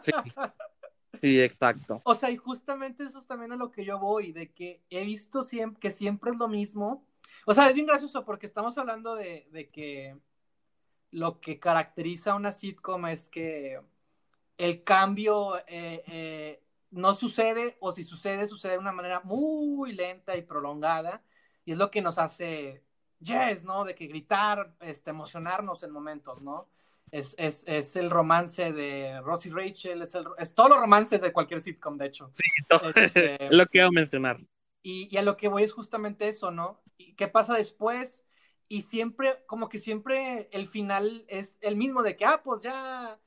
[0.01, 0.11] Sí,
[1.41, 2.01] exacto.
[2.03, 5.05] O sea, y justamente eso es también a lo que yo voy, de que he
[5.05, 7.07] visto siempre, que siempre es lo mismo.
[7.45, 10.17] O sea, es bien gracioso porque estamos hablando de, de que
[11.11, 13.79] lo que caracteriza una sitcom es que
[14.57, 20.35] el cambio eh, eh, no sucede, o si sucede, sucede de una manera muy lenta
[20.35, 21.23] y prolongada
[21.65, 22.83] y es lo que nos hace,
[23.19, 23.83] yes, ¿no?
[23.83, 26.69] De que gritar, este, emocionarnos en momentos, ¿no?
[27.11, 31.31] Es, es, es el romance de Rosie Rachel, es, el, es todos los romances de
[31.31, 32.31] cualquier sitcom, de hecho.
[32.33, 32.43] Sí,
[32.95, 34.39] este, lo quiero mencionar.
[34.81, 36.81] Y, y, a lo que voy es justamente eso, ¿no?
[36.97, 38.25] ¿Y ¿Qué pasa después?
[38.67, 43.19] Y siempre, como que siempre el final es el mismo de que, ah, pues ya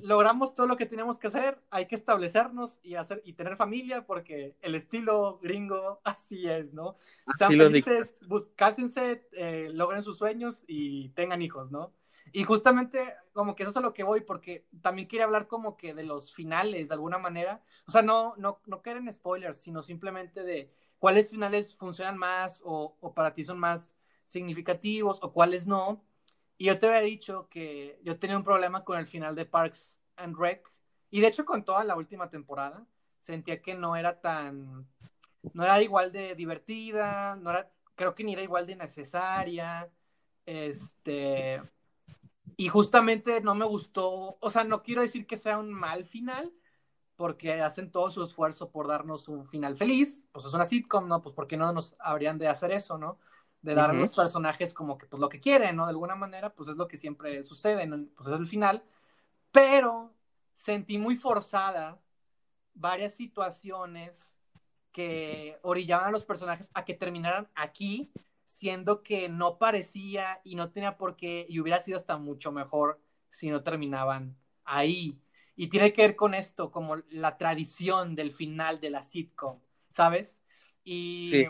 [0.00, 4.06] logramos todo lo que tenemos que hacer, hay que establecernos y hacer y tener familia
[4.06, 6.96] porque el estilo gringo así es, ¿no?
[7.38, 8.20] Sean felices,
[8.54, 11.92] cásense, eh, logren sus sueños y tengan hijos, ¿no?
[12.32, 15.76] Y justamente como que eso es a lo que voy porque también quería hablar como
[15.76, 19.82] que de los finales de alguna manera, o sea, no no no quieren spoilers, sino
[19.82, 25.66] simplemente de cuáles finales funcionan más o, o para ti son más significativos o cuáles
[25.66, 26.04] no.
[26.58, 29.98] Y yo te había dicho que yo tenía un problema con el final de Parks
[30.16, 30.66] and Rec.
[31.10, 32.86] Y de hecho con toda la última temporada
[33.18, 34.86] sentía que no era tan,
[35.52, 39.90] no era igual de divertida, no era, creo que ni era igual de necesaria.
[40.44, 41.60] Este,
[42.56, 46.52] y justamente no me gustó, o sea, no quiero decir que sea un mal final,
[47.16, 51.22] porque hacen todo su esfuerzo por darnos un final feliz, pues es una sitcom, ¿no?
[51.22, 53.18] Pues porque no nos habrían de hacer eso, ¿no?
[53.62, 55.84] De dar a los personajes como que pues lo que quieren, ¿no?
[55.84, 58.04] De alguna manera, pues es lo que siempre sucede, ¿no?
[58.14, 58.82] pues es el final,
[59.50, 60.14] pero
[60.52, 62.00] sentí muy forzada
[62.74, 64.34] varias situaciones
[64.92, 68.10] que orillaban a los personajes a que terminaran aquí,
[68.44, 73.00] siendo que no parecía y no tenía por qué, y hubiera sido hasta mucho mejor
[73.28, 75.18] si no terminaban ahí.
[75.56, 79.58] Y tiene que ver con esto, como la tradición del final de la sitcom,
[79.90, 80.40] ¿sabes?
[80.84, 81.46] Y sí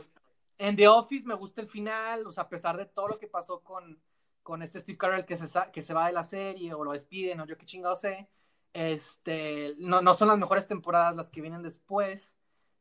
[0.58, 3.26] en The Office me gusta el final, o sea, a pesar de todo lo que
[3.26, 4.00] pasó con,
[4.42, 7.40] con este Steve Carell que se, que se va de la serie o lo despiden
[7.40, 8.28] o yo qué chingado sé,
[8.72, 12.36] este, no, no son las mejores temporadas las que vienen después.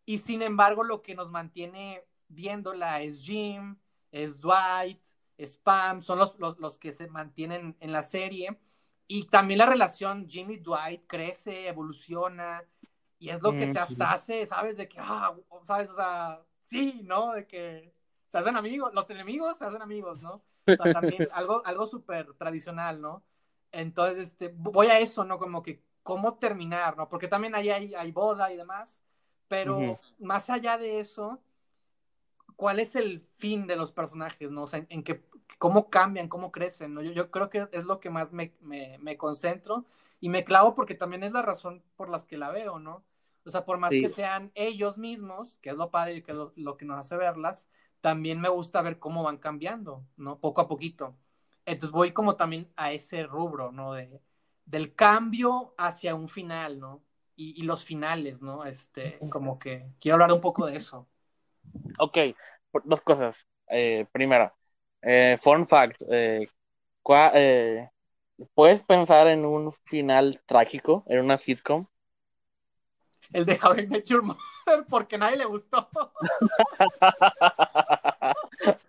[0.05, 3.77] Y sin embargo, lo que nos mantiene viéndola es Jim,
[4.11, 5.01] es Dwight,
[5.37, 8.59] es Pam, son los, los, los que se mantienen en la serie.
[9.07, 12.63] Y también la relación Jimmy-Dwight crece, evoluciona,
[13.19, 14.77] y es lo que te hasta hace, ¿sabes?
[14.77, 15.33] De que, ah,
[15.63, 15.89] ¿sabes?
[15.89, 17.33] O sea, sí, ¿no?
[17.33, 17.93] De que
[18.25, 20.33] se hacen amigos, los enemigos se hacen amigos, ¿no?
[20.33, 23.23] O sea, también algo, algo súper tradicional, ¿no?
[23.71, 25.37] Entonces, este, voy a eso, ¿no?
[25.37, 27.07] Como que cómo terminar, ¿no?
[27.07, 29.03] Porque también ahí hay, hay boda y demás,
[29.47, 31.39] pero más allá de eso,
[32.55, 34.63] ¿cuál es el fin de los personajes, ¿no?
[34.63, 35.23] O sea, en, que,
[35.57, 37.01] cómo cambian, cómo crecen, ¿no?
[37.01, 39.85] Yo, yo creo que es lo que más me, me, me, concentro
[40.19, 43.03] y me clavo porque también es la razón por las que la veo, ¿no?
[43.45, 46.37] O sea, por más que sean ellos mismos, que es lo padre y que es
[46.55, 47.69] lo, que nos hace verlas,
[48.01, 50.39] también me gusta ver cómo van cambiando, ¿no?
[50.39, 51.15] Poco a poquito.
[51.65, 53.93] Entonces voy como también a ese rubro, ¿no?
[53.93, 54.21] De,
[54.65, 57.01] del cambio hacia un final, ¿no?
[57.37, 58.63] Y, los finales, ¿no?
[58.63, 61.05] Este, como que quiero hablar un poco de eso.
[61.99, 62.17] Ok,
[62.85, 63.45] dos cosas.
[63.67, 64.53] Eh, primero,
[65.01, 66.47] eh, fun fact, eh,
[67.33, 67.89] eh,
[68.55, 71.85] ¿puedes pensar en un final trágico, en una sitcom?
[73.35, 75.89] El de Met Your Mother porque nadie le gustó.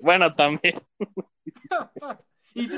[0.00, 0.80] bueno, también.
[2.54, 2.68] y,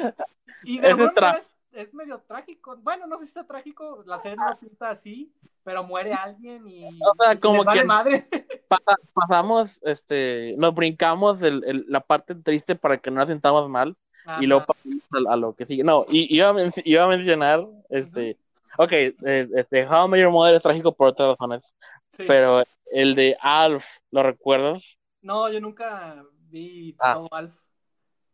[0.65, 2.77] y de manera es, es, medio trágico.
[2.83, 5.33] Bueno, no sé si es trágico, la serie no pinta así,
[5.65, 8.29] pero muere alguien y, o sea, como que madre.
[9.15, 13.97] pasamos, este, nos brincamos el, el, la parte triste para que no nos sintamos mal.
[14.41, 15.85] Y luego pasamos a, lo que sigue.
[15.85, 18.37] No, y iba a, iba a mencionar, este,
[18.79, 21.75] Ok, eh, este, How Your Mother es trágico por otras razones.
[22.17, 24.99] Pero el de Alf, ¿lo recuerdas?
[25.23, 27.15] No, yo nunca vi ah.
[27.15, 27.57] todo Alf.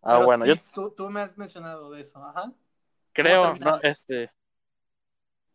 [0.03, 0.55] Ah, bueno, yo...
[0.97, 2.53] Tú, me has mencionado de eso, ajá.
[3.13, 4.31] Creo, no, este...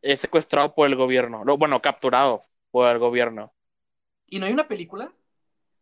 [0.02, 1.44] Es secuestrado por el gobierno.
[1.58, 3.52] Bueno, capturado por el gobierno.
[4.28, 5.12] ¿Y no hay una película?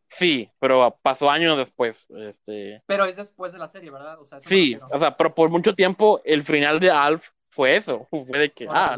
[0.10, 2.08] Sí, pero pasó años después.
[2.10, 2.82] Este...
[2.86, 4.20] Pero es después de la serie, ¿verdad?
[4.20, 8.08] O sea, sí, o sea, pero por mucho tiempo el final de Alf fue eso,
[8.28, 8.96] fue de que, ah,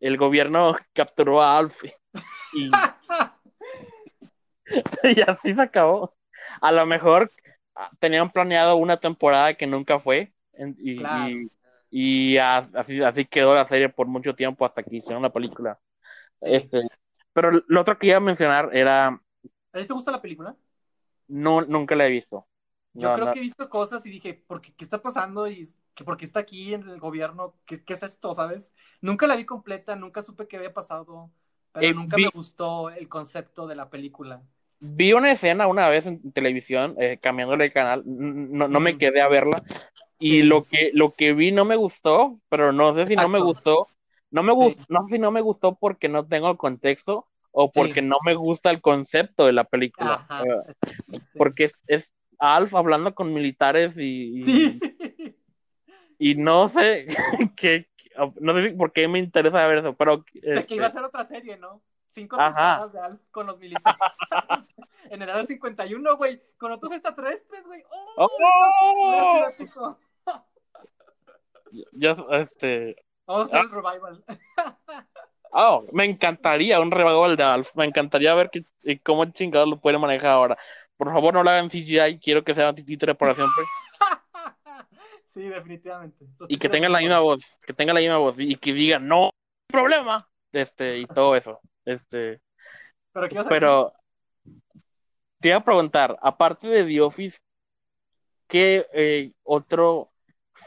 [0.00, 1.84] el gobierno capturó a Alf
[2.54, 2.70] y,
[5.04, 6.14] y así se acabó.
[6.60, 7.30] A lo mejor
[7.74, 10.32] ah, tenían planeado una temporada que nunca fue
[10.78, 11.00] y,
[11.90, 15.78] y, así, así quedó la serie por mucho tiempo hasta que hicieron la película.
[16.40, 16.88] Este,
[17.32, 19.08] pero lo otro que iba a mencionar era...
[19.08, 20.56] ¿A ti te gusta la película?
[21.28, 22.47] No, nunca la he visto.
[22.98, 25.48] Yo creo que he visto cosas y dije, ¿por qué, qué está pasando?
[25.48, 28.72] Y que por qué está aquí en el gobierno, ¿Qué, ¿qué, es esto, sabes?
[29.00, 31.30] Nunca la vi completa, nunca supe qué había pasado,
[31.72, 34.42] pero eh, nunca me gustó el concepto de la película.
[34.80, 38.98] Vi una escena una vez en televisión, eh, cambiándole de canal, no, no me mm.
[38.98, 39.62] quedé a verla,
[40.20, 43.40] y lo, que, lo que vi no me gustó, pero no sé si no me
[43.40, 43.88] gustó,
[44.30, 47.70] no me gustó, no sé si no me gustó porque no tengo el contexto o
[47.70, 50.26] porque no me gusta el concepto de la película.
[50.44, 50.74] Eh,
[51.36, 54.80] porque es, es, Alf hablando con militares y, sí
[56.18, 57.06] y no sé
[57.56, 57.88] qué,
[58.40, 60.24] no sé por qué me interesa ver eso, pero...
[60.24, 61.80] que iba a este ser otra serie, ¿no?
[62.10, 64.00] cinco temporadas de Alf con los militares.
[65.10, 67.82] en el área 51, güey, con otros extraterrestres, güey.
[68.16, 68.28] ¡Oh!
[68.40, 69.96] ¡Oh!
[72.30, 72.96] Este.
[73.26, 74.24] Vamos a hacer un revival.
[75.50, 77.76] Oh, me encantaría un revival de Alf.
[77.76, 78.64] Me encantaría ver que,
[79.00, 80.58] cómo chingados lo puede manejar ahora.
[80.98, 82.18] Por favor, no lo hagan CGI.
[82.18, 83.64] Quiero que sea títere para siempre.
[85.24, 86.26] sí, definitivamente.
[86.48, 87.56] y que tenga la misma voz.
[87.66, 88.38] Que tenga la misma voz.
[88.38, 89.30] Y que diga, no,
[89.68, 90.28] problema.
[90.52, 91.60] Este, y todo eso.
[91.86, 92.42] Este.
[93.12, 93.92] Pero, ¿qué pero
[95.40, 97.38] te iba a preguntar, aparte de The Office,
[98.48, 100.10] ¿qué eh, otro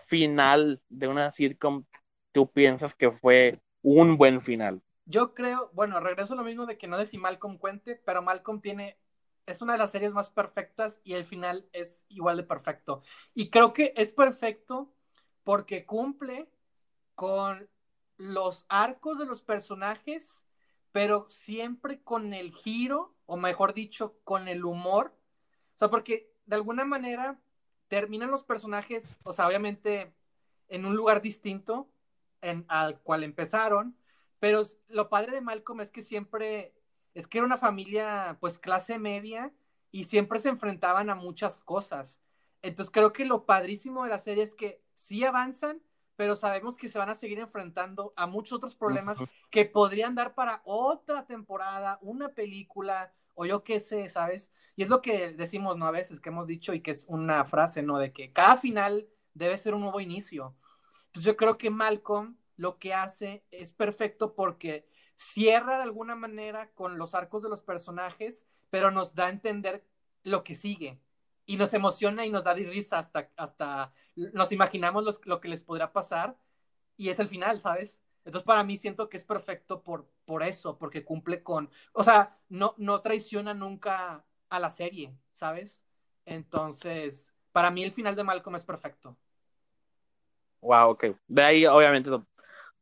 [0.07, 1.84] final de una sitcom
[2.32, 4.82] tú piensas que fue un buen final?
[5.05, 8.21] Yo creo, bueno, regreso a lo mismo de que no sé si Malcolm cuente, pero
[8.21, 8.97] Malcolm tiene,
[9.46, 13.02] es una de las series más perfectas y el final es igual de perfecto.
[13.34, 14.94] Y creo que es perfecto
[15.44, 16.50] porque cumple
[17.16, 17.70] con
[18.18, 20.46] los arcos de los personajes,
[20.92, 25.16] pero siempre con el giro, o mejor dicho, con el humor.
[25.74, 27.42] O sea, porque de alguna manera
[27.88, 30.14] terminan los personajes, o sea, obviamente
[30.68, 31.92] en un lugar distinto
[32.68, 33.98] al cual empezaron,
[34.39, 36.74] pero lo padre de Malcolm es que siempre,
[37.14, 39.53] es que era una familia pues clase media
[39.91, 42.22] y siempre se enfrentaban a muchas cosas.
[42.62, 45.82] Entonces creo que lo padrísimo de la serie es que sí avanzan,
[46.16, 49.18] pero sabemos que se van a seguir enfrentando a muchos otros problemas
[49.49, 54.51] que podrían dar para otra temporada, una película o yo qué sé, ¿sabes?
[54.76, 55.88] Y es lo que decimos, ¿no?
[55.88, 57.97] A veces que hemos dicho y que es una frase, ¿no?
[57.97, 60.55] De que cada final debe ser un nuevo inicio.
[61.07, 64.88] Entonces yo creo que Malcolm lo que hace es perfecto porque
[65.22, 69.86] cierra de alguna manera con los arcos de los personajes, pero nos da a entender
[70.24, 70.99] lo que sigue
[71.45, 75.93] y nos emociona y nos da risa hasta, hasta nos imaginamos lo que les podrá
[75.93, 76.38] pasar
[76.97, 78.01] y es el final, ¿sabes?
[78.26, 82.38] Entonces para mí siento que es perfecto por, por eso, porque cumple con, o sea,
[82.49, 85.84] no, no traiciona nunca a la serie, ¿sabes?
[86.26, 89.17] Entonces, para mí el final de Malcolm es perfecto.
[90.61, 91.05] Wow, ok.
[91.28, 92.09] De ahí obviamente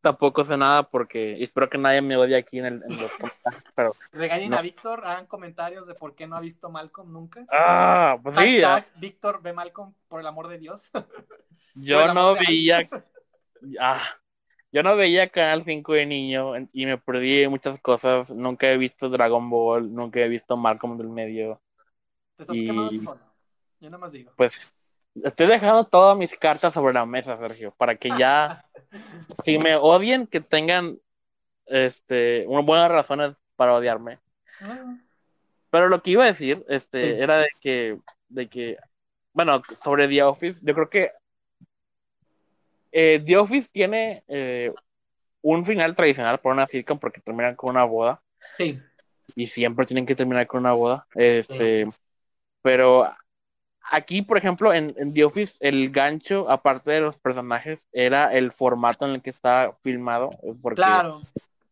[0.02, 3.64] tampoco sé nada porque espero que nadie me odie aquí en, el, en los comentarios.
[3.76, 7.46] Pero Regañen a Víctor, hagan comentarios de por qué no ha visto Malcolm nunca.
[7.52, 8.62] Ah, pues sí.
[8.96, 10.90] Víctor ve Malcolm, por el amor de Dios.
[11.76, 12.88] Yo no veía.
[13.78, 14.02] Ah,
[14.72, 18.32] yo no veía Canal 5 de niño y me perdí muchas cosas.
[18.32, 21.60] Nunca he visto Dragon Ball, nunca he visto Malcolm del medio.
[22.38, 23.20] Te estás quemando solo.
[23.80, 24.32] Yo nada más digo.
[24.38, 24.74] Pues
[25.24, 28.64] estoy dejando todas mis cartas sobre la mesa, Sergio, para que ya,
[29.44, 31.00] si me odien, que tengan
[31.66, 34.20] este, unas buenas razones para odiarme.
[34.62, 34.98] Ah.
[35.70, 37.98] Pero lo que iba a decir este, era de que,
[38.30, 38.78] de que,
[39.34, 41.12] bueno, sobre The Office, yo creo que
[42.92, 44.74] eh, The Office tiene eh,
[45.42, 48.22] un final tradicional por una sitcom porque terminan con una boda.
[48.58, 48.80] Sí.
[49.36, 51.06] Y siempre tienen que terminar con una boda.
[51.14, 51.88] Este,
[52.62, 53.14] pero
[53.90, 59.06] aquí, por ejemplo, en, The Office, el gancho, aparte de los personajes, era el formato
[59.06, 60.32] en el que está filmado.
[60.62, 61.22] Porque claro.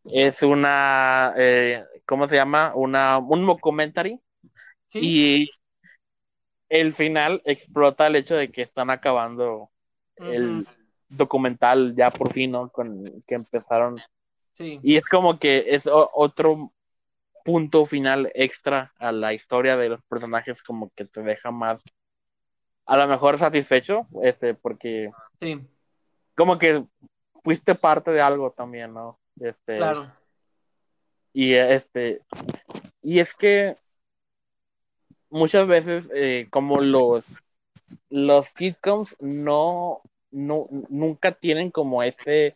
[0.05, 2.71] Es una, eh, ¿cómo se llama?
[2.75, 4.19] Una, un mockumentary.
[4.87, 4.99] ¿Sí?
[5.01, 5.49] Y
[6.69, 9.69] el final explota el hecho de que están acabando
[10.17, 10.65] el
[11.09, 12.69] documental ya por fin, ¿no?
[12.69, 13.99] Con que empezaron.
[14.53, 14.79] Sí.
[14.81, 16.71] Y es como que es otro
[17.47, 21.81] punto final extra a la historia de los personajes, como que te deja más,
[22.87, 25.11] a lo mejor satisfecho, este, porque.
[25.39, 25.59] Sí.
[26.35, 26.83] Como que
[27.43, 29.19] fuiste parte de algo también, ¿no?
[29.39, 30.11] Este, claro.
[31.33, 32.21] Y este.
[33.01, 33.77] Y es que
[35.29, 37.23] muchas veces, eh, como los
[38.09, 42.55] los sitcoms no no, nunca tienen como este,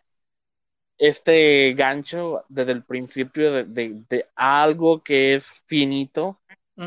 [0.98, 6.40] este gancho desde el principio de, algo que es finito,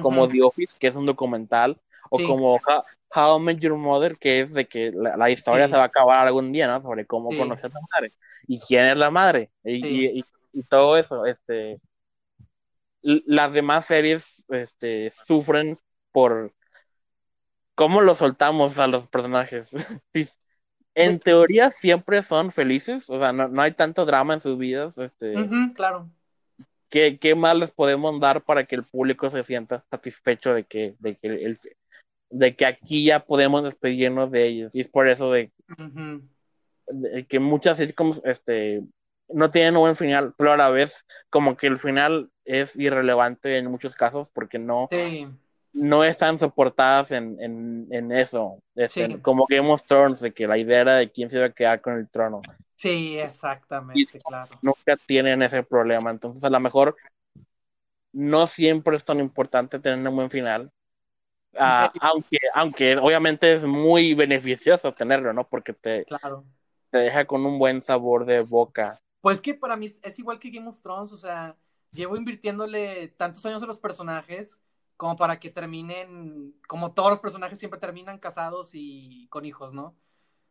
[0.02, 1.80] como The Office, que es un documental,
[2.10, 2.60] o como
[3.14, 6.26] How, I Met Your Mother, que es de que la, historia se va a acabar
[6.26, 6.82] algún día, ¿no?
[6.82, 8.12] Sobre cómo conocer a la madre
[8.46, 11.24] y quién es la madre y, y, y, todo eso.
[11.26, 11.80] Este,
[13.02, 15.78] las demás series este, sufren
[16.10, 16.52] por
[17.74, 19.70] cómo lo soltamos a los personajes.
[20.94, 25.34] en teoría siempre son felices, o sea, no, hay tanto drama en sus vidas, este,
[25.74, 26.08] claro.
[26.88, 30.94] ¿qué, ¿qué, más les podemos dar para que el público se sienta satisfecho de que,
[31.00, 31.58] de que, el,
[32.34, 34.74] de que aquí ya podemos despedirnos de ellos?
[34.74, 35.52] Y es por eso de,
[37.28, 38.82] que muchas sitcoms este,
[39.28, 43.56] no tienen un buen final, pero a la vez como que el final es irrelevante
[43.56, 45.26] en muchos casos porque no, sí
[45.74, 48.62] no están soportadas en, en, en eso.
[48.76, 51.52] Este, como Game of Thrones, de que la idea era de quién se iba a
[51.52, 52.40] quedar con el trono.
[52.76, 54.56] Sí, exactamente, claro.
[54.62, 56.10] Nunca tienen ese problema.
[56.10, 56.96] Entonces, a lo mejor
[58.12, 60.70] no siempre es tan importante tener un buen final.
[61.58, 65.46] Ah, aunque, aunque obviamente es muy beneficioso tenerlo, ¿no?
[65.48, 66.44] Porque te, claro.
[66.90, 69.00] te deja con un buen sabor de boca.
[69.20, 71.56] Pues que para mí es igual que Game of Thrones, o sea,
[71.92, 74.60] llevo invirtiéndole tantos años a los personajes
[74.96, 79.96] como para que terminen, como todos los personajes siempre terminan casados y con hijos, ¿no?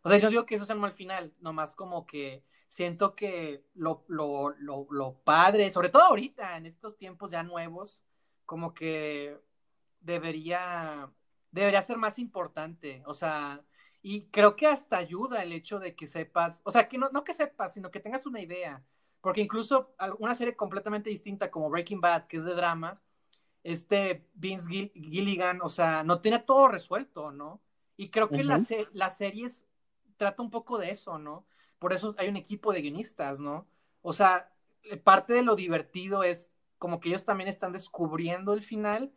[0.02, 3.64] O sea, yo digo que eso sea un mal final, nomás como que siento que
[3.74, 8.04] lo, lo, lo, lo padre, sobre todo ahorita, en estos tiempos ya nuevos,
[8.46, 9.40] como que
[10.04, 11.10] debería,
[11.52, 13.64] debería ser más importante, o sea,
[14.02, 17.24] y creo que hasta ayuda el hecho de que sepas, o sea, que no, no
[17.24, 18.84] que sepas, sino que tengas una idea,
[19.22, 23.02] porque incluso una serie completamente distinta como Breaking Bad, que es de drama,
[23.64, 27.62] este Vince Gilligan, o sea, no tiene todo resuelto, ¿no?
[27.96, 29.48] Y creo que la, la serie
[30.18, 31.46] trata un poco de eso, ¿no?
[31.80, 33.68] Por eso hay un equipo de guionistas, ¿no?
[34.02, 34.52] O sea,
[35.04, 39.14] parte de lo divertido es como que ellos también están descubriendo el final,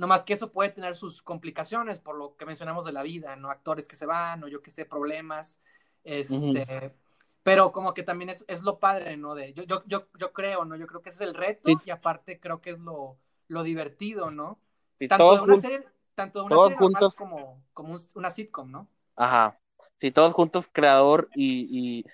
[0.00, 3.36] no más que eso puede tener sus complicaciones por lo que mencionamos de la vida,
[3.36, 3.50] ¿no?
[3.50, 5.60] Actores que se van o yo qué sé, problemas,
[6.04, 6.94] este...
[7.42, 9.34] Pero como que también es, es, lo padre, ¿no?
[9.34, 10.76] De, yo, yo, yo, yo creo, ¿no?
[10.76, 14.30] Yo creo que ese es el reto y aparte creo que es lo, lo divertido,
[14.30, 14.58] ¿no?
[15.06, 15.84] tanto, de una serie,
[16.14, 18.88] tanto de una serie juntos, como, como una sitcom, ¿no?
[19.16, 19.58] Ajá.
[19.96, 22.06] Si todos juntos, creador y,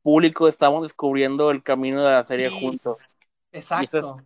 [0.00, 2.96] público, estamos descubriendo el camino de la serie juntos.
[3.52, 4.18] Exacto.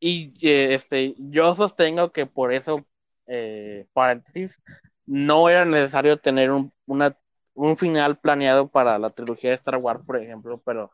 [0.00, 2.86] Y, eh, este, yo sostengo que por eso,
[3.26, 4.60] eh, paréntesis,
[5.06, 7.16] no era necesario tener un, una,
[7.54, 10.92] un final planeado para la trilogía de Star Wars, por ejemplo, pero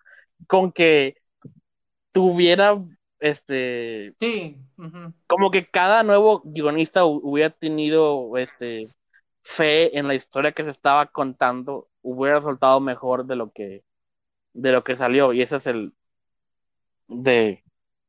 [0.48, 1.16] con que
[2.12, 2.82] tuviera
[3.20, 4.58] este sí
[5.26, 8.88] como que cada nuevo guionista hubiera tenido este
[9.42, 13.84] fe en la historia que se estaba contando hubiera resultado mejor de lo que
[14.54, 15.94] de lo que salió y ese es el
[17.08, 17.63] de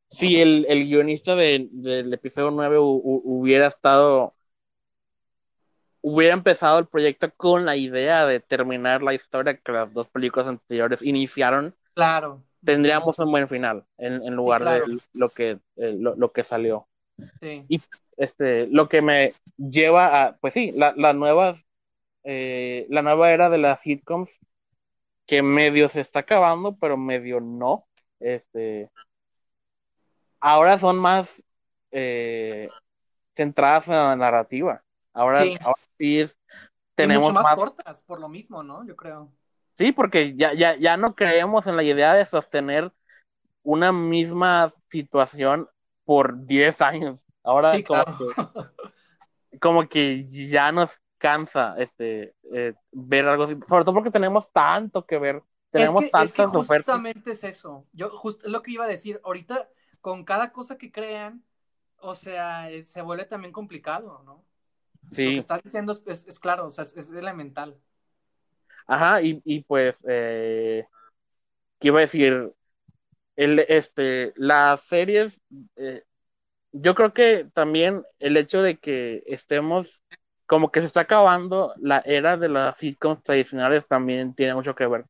[0.10, 4.34] si el, el guionista de, del episodio 9 hubiera estado
[6.02, 10.48] hubiera empezado el proyecto con la idea de terminar la historia que las dos películas
[10.48, 16.44] anteriores iniciaron claro tendríamos un buen final en, lugar de lo que, eh, lo, que
[16.44, 16.88] salió.
[17.42, 17.80] Y
[18.18, 21.56] este, lo que me lleva a, pues sí, la, la nueva,
[22.24, 24.40] eh, la nueva era de las sitcoms
[25.26, 27.88] que medio se está acabando, pero medio no.
[28.20, 28.90] Este,
[30.40, 31.30] ahora son más
[31.92, 32.70] eh,
[33.36, 34.84] centradas en la narrativa.
[35.14, 35.44] Ahora,
[35.98, 36.38] sí, es,
[36.96, 38.86] tenemos más, más cortas, por lo mismo, ¿no?
[38.86, 39.32] Yo creo.
[39.78, 42.92] Sí, porque ya, ya, ya no creemos en la idea de sostener
[43.64, 45.68] una misma situación
[46.06, 47.26] por 10 años.
[47.44, 47.74] Ahora
[49.60, 55.06] como, que, ya nos cansa este eh, ver algo así, sobre todo porque tenemos tanto
[55.06, 57.86] que ver, tenemos es que, tantas es que justamente es eso.
[57.94, 59.70] Yo justo lo que iba a decir, ahorita
[60.06, 61.44] con cada cosa que crean,
[61.98, 64.46] o sea, se vuelve también complicado, ¿no?
[65.12, 65.26] Sí.
[65.26, 67.76] Lo que estás diciendo es, es claro, o sea, es elemental.
[68.86, 70.86] Ajá, y, y pues, eh,
[71.80, 72.54] ¿qué iba a decir?
[73.36, 75.42] El, este, las series,
[75.76, 76.04] eh,
[76.72, 80.04] yo creo que también el hecho de que estemos,
[80.46, 84.86] como que se está acabando la era de las sitcoms tradicionales también tiene mucho que
[84.86, 85.06] ver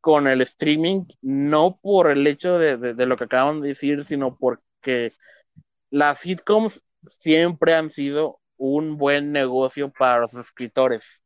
[0.00, 4.36] con el streaming, no por el hecho de, de lo que acaban de decir, sino
[4.36, 5.12] porque
[5.90, 11.24] las sitcoms siempre han sido un buen negocio para los escritores.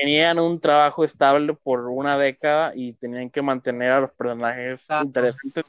[0.00, 5.64] Tenían un trabajo estable por una década y tenían que mantener a los personajes interesantes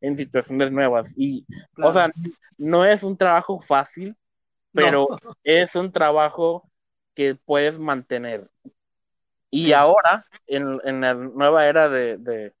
[0.00, 1.12] en situaciones nuevas.
[1.16, 1.46] Y,
[1.78, 2.10] o sea,
[2.56, 4.16] no es un trabajo fácil,
[4.74, 5.08] pero
[5.44, 6.70] es un trabajo
[7.14, 8.48] que puedes mantener.
[9.56, 12.52] Y ahora, en, en, la nueva era de, de,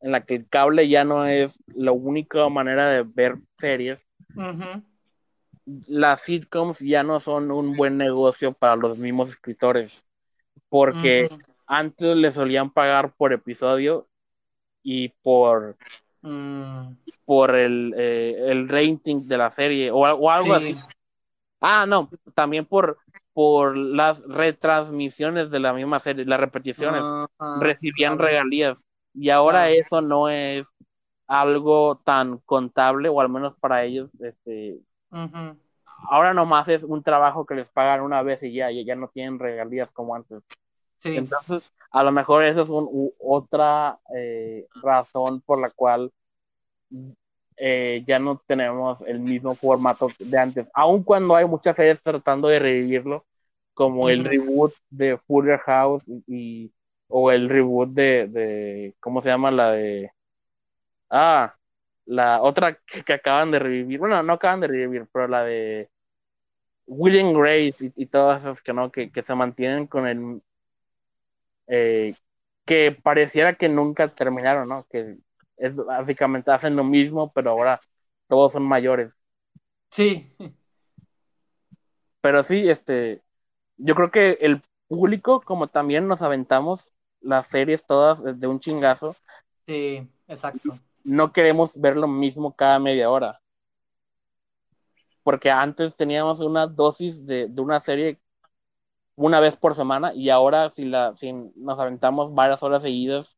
[0.00, 3.98] en la que el cable ya no es la única manera de ver series,
[5.88, 10.04] las sitcoms ya no son un buen negocio para los mismos escritores,
[10.68, 11.28] porque
[11.66, 14.08] antes le solían pagar por episodio
[14.82, 15.76] y por,
[16.22, 16.92] mm.
[17.24, 20.76] por el, eh, el, rating de la serie o, algo así.
[21.60, 22.98] Ah, no, también por,
[23.38, 27.04] por las retransmisiones de la misma serie, las repeticiones,
[27.60, 28.76] recibían regalías.
[29.14, 30.66] Y ahora eso no es
[31.28, 34.80] algo tan contable, o al menos para ellos, este,
[36.10, 39.06] ahora nomás es un trabajo que les pagan una vez y ya, y ya no
[39.06, 40.42] tienen regalías como antes.
[41.04, 42.68] Entonces, a lo mejor esa es
[43.20, 46.10] otra eh, razón por la cual
[47.60, 52.48] eh, ya no tenemos el mismo formato de antes, aun cuando hay muchas series tratando
[52.48, 53.26] de revivirlo,
[53.74, 56.72] como el reboot de Fuller House y,
[57.08, 59.50] o el reboot de, de, ¿cómo se llama?
[59.50, 60.10] La de...
[61.10, 61.54] Ah,
[62.08, 65.90] la otra que, acaban de revivir, bueno, no acaban de revivir, pero la de
[66.86, 70.42] William Grace y, todas esas que no, que, se mantienen con el
[71.66, 72.14] eh,
[72.64, 74.86] que pareciera que nunca terminaron, ¿no?
[74.90, 75.18] Que
[75.58, 77.80] es básicamente hacen lo mismo, pero ahora
[78.26, 79.12] todos son mayores.
[79.90, 80.34] Sí.
[82.20, 83.22] Pero sí, este,
[83.76, 89.16] yo creo que el público, como también nos aventamos las series todas de un chingazo.
[89.66, 90.78] Sí, exacto.
[91.04, 93.40] No queremos ver lo mismo cada media hora.
[95.22, 98.18] Porque antes teníamos una dosis de, una serie
[99.14, 103.37] una vez por semana y ahora si, la, si nos aventamos varias horas seguidas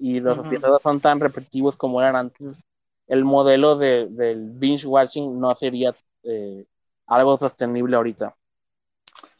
[0.00, 2.64] y los episodios son tan repetitivos como eran antes,
[3.06, 6.64] el modelo de, del binge watching no sería eh,
[7.06, 8.34] algo sostenible ahorita.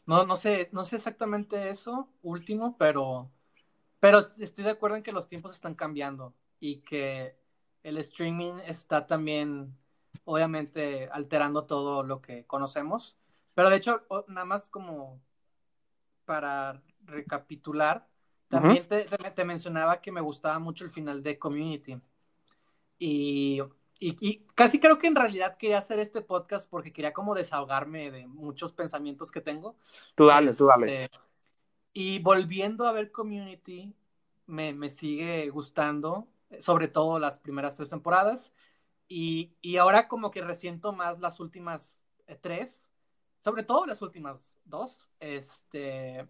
[0.07, 3.31] No, no sé, no sé exactamente eso último, pero,
[4.01, 7.37] pero estoy de acuerdo en que los tiempos están cambiando y que
[7.83, 9.75] el streaming está también,
[10.25, 13.17] obviamente, alterando todo lo que conocemos.
[13.55, 15.23] Pero de hecho, nada más como
[16.27, 18.10] para recapitular,
[18.51, 21.99] también te, te, mencionaba que me gustaba mucho el final de Community.
[22.99, 23.63] Y
[24.03, 28.27] y, casi creo que en realidad quería hacer este podcast porque quería como desahogarme de
[28.27, 29.77] muchos pensamientos que tengo.
[30.15, 31.05] Tú dale, tú dale.
[31.05, 31.19] Este,
[31.93, 33.95] y volviendo a ver Community,
[34.47, 36.29] me, me, sigue gustando,
[36.61, 38.55] sobre todo las primeras tres temporadas.
[39.07, 42.89] Y, y ahora como que resiento más las últimas eh, tres,
[43.45, 45.11] sobre todo las últimas dos.
[45.21, 46.27] Este,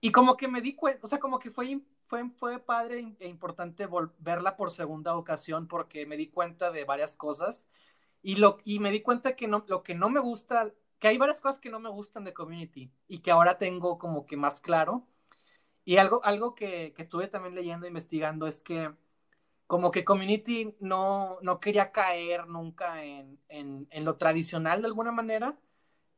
[0.00, 3.28] y como que me di cuenta, o sea, como que fue fue, fue padre e
[3.28, 3.86] importante
[4.18, 7.68] verla por segunda ocasión porque me di cuenta de varias cosas
[8.22, 11.18] y, lo, y me di cuenta que no, lo que no me gusta, que hay
[11.18, 14.60] varias cosas que no me gustan de Community y que ahora tengo como que más
[14.60, 15.06] claro.
[15.84, 18.92] Y algo, algo que, que estuve también leyendo investigando es que
[19.66, 25.12] como que Community no, no quería caer nunca en, en, en lo tradicional de alguna
[25.12, 25.58] manera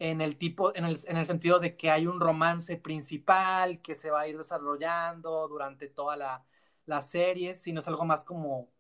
[0.01, 3.95] en el tipo, en el, en el, sentido de que hay un romance principal que
[3.95, 6.43] se va a ir desarrollando durante toda la,
[6.87, 8.71] la serie, sino es algo más como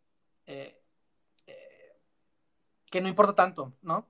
[0.46, 0.82] eh,
[1.46, 2.00] eh,
[2.90, 4.08] que no importa tanto, ¿no?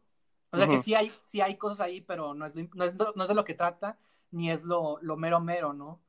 [0.53, 3.23] O sea que sí hay, sí hay cosas ahí, pero no es, no es, no
[3.23, 3.99] es de lo que trata,
[4.31, 6.01] ni es lo, lo, mero mero, ¿no?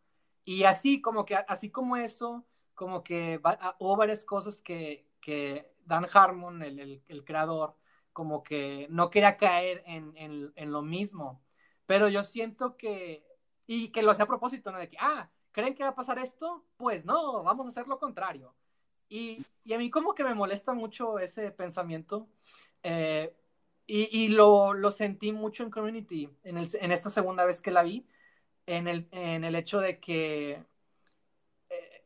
[0.45, 2.45] Y así como que, así como eso,
[2.75, 7.75] como que ah, hubo varias cosas que, que Dan Harmon, el, el, el creador,
[8.13, 11.41] como que no quería caer en, en, lo mismo.
[11.85, 13.25] Pero yo siento que,
[13.67, 14.79] y que lo hacía a propósito, ¿no?
[14.79, 16.65] De que, ah, ¿creen que va a pasar esto?
[16.77, 18.53] Pues no, vamos a hacer lo contrario.
[19.09, 22.27] Y, y a mí como que me molesta mucho ese pensamiento.
[22.83, 23.35] Eh,
[23.87, 27.71] y, y lo, lo, sentí mucho en Community, en, el, en, esta segunda vez que
[27.71, 28.07] la vi,
[28.65, 30.63] en el, en el hecho de que
[31.69, 32.03] eh,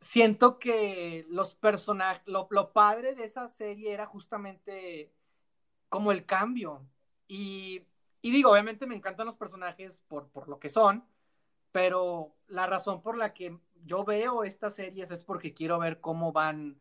[0.00, 5.12] siento que los personajes, lo, lo, padre de esa serie era justamente
[5.90, 6.86] como el cambio.
[7.28, 7.84] Y,
[8.22, 11.04] digo, obviamente me encantan los personajes por, por lo que son,
[11.72, 16.32] pero la razón por la que yo veo estas series es porque quiero ver cómo
[16.32, 16.80] van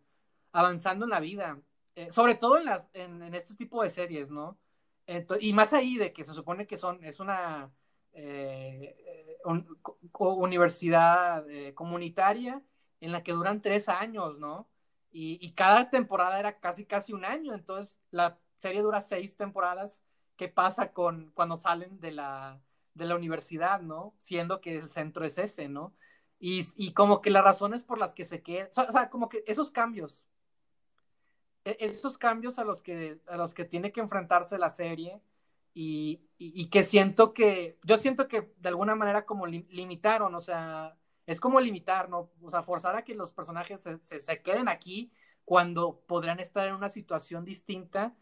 [0.51, 1.59] avanzando en la vida,
[1.95, 2.57] eh, sobre todo
[2.93, 4.57] en, este tipo de series, ¿no?
[5.39, 7.71] y más ahí de que se supone que son, es una
[8.13, 8.95] eh,
[10.13, 12.61] universidad eh, comunitaria
[13.01, 14.69] en la que duran tres años, ¿no?
[15.11, 20.03] Y, y, cada temporada era casi, casi un año, entonces la serie dura seis temporadas.
[20.35, 22.61] ¿Qué pasa con cuando salen de la,
[22.93, 24.13] de la universidad, no?
[24.19, 25.95] Siendo que el centro es ese, ¿no?
[26.39, 29.43] Y, y como que las razones por las que se queda, o sea, como que
[29.47, 30.23] esos cambios,
[31.65, 35.21] e, esos cambios a los que, a los que tiene que enfrentarse la serie
[35.73, 40.97] y, y, que siento que, yo siento que de alguna manera como limitaron, o sea,
[41.25, 42.31] es como limitar, ¿no?
[42.41, 45.11] O sea, forzar a que los personajes se, se, se queden aquí
[45.45, 48.15] cuando podrían estar en una situación distinta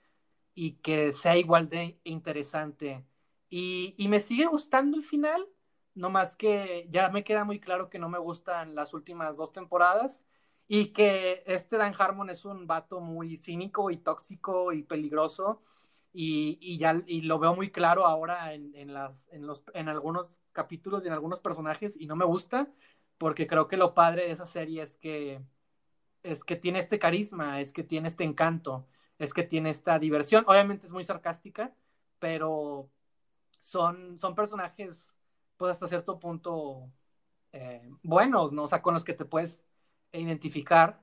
[0.57, 3.05] y que sea igual de interesante.
[3.49, 5.47] Y, y, me sigue gustando el final,
[5.93, 9.53] no más que ya me queda muy claro que no me gustan las últimas dos
[9.53, 10.25] temporadas
[10.67, 15.61] y que este Dan Harmon es un vato muy cínico y tóxico y peligroso
[16.11, 19.89] y, y ya y lo veo muy claro ahora en, en, las, en, los, en
[19.89, 22.67] algunos capítulos y en algunos personajes y no me gusta
[23.19, 25.41] porque creo que lo padre de esa serie es que
[26.23, 28.87] es que tiene este carisma, es que tiene este encanto
[29.19, 30.43] es que tiene esta diversión.
[30.47, 31.73] Obviamente es muy sarcástica,
[32.19, 32.89] pero
[33.59, 35.15] son, son personajes,
[35.57, 36.89] pues hasta cierto punto,
[37.51, 38.63] eh, buenos, ¿no?
[38.63, 39.63] O sea, con los que te puedes
[40.11, 41.01] identificar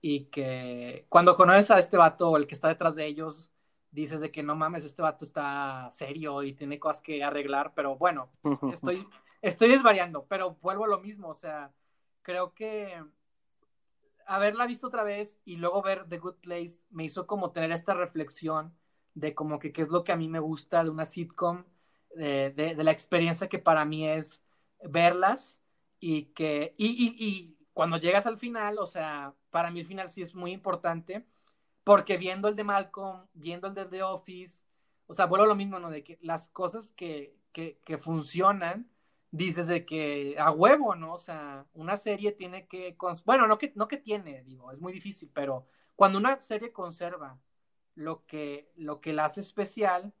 [0.00, 3.52] y que cuando conoces a este vato, el que está detrás de ellos,
[3.90, 7.96] dices de que no mames, este vato está serio y tiene cosas que arreglar, pero
[7.96, 8.30] bueno,
[8.72, 9.08] estoy,
[9.42, 11.72] estoy desvariando, pero vuelvo a lo mismo, o sea,
[12.22, 13.02] creo que
[14.28, 17.94] haberla visto otra vez y luego ver The Good Place me hizo como tener esta
[17.94, 18.76] reflexión
[19.14, 21.64] de como que qué es lo que a mí me gusta de una sitcom,
[22.14, 24.44] de, de, la experiencia que para mí es
[24.82, 25.60] verlas
[25.98, 30.20] y que, y, y, cuando llegas al final, o sea, para mí el final sí
[30.20, 31.26] es muy importante,
[31.84, 34.64] porque viendo el de Malcolm, viendo el de The Office,
[35.06, 35.90] o sea, vuelvo a lo mismo, ¿no?
[35.90, 38.90] De que las cosas que, que funcionan,
[39.30, 41.14] dices de que a huevo, ¿no?
[41.14, 44.92] O sea, una serie tiene que, bueno, no que, no que tiene, digo, es muy
[44.92, 45.66] difícil, pero
[45.96, 47.38] cuando una serie conserva
[47.94, 50.14] lo que, lo que la hace especial,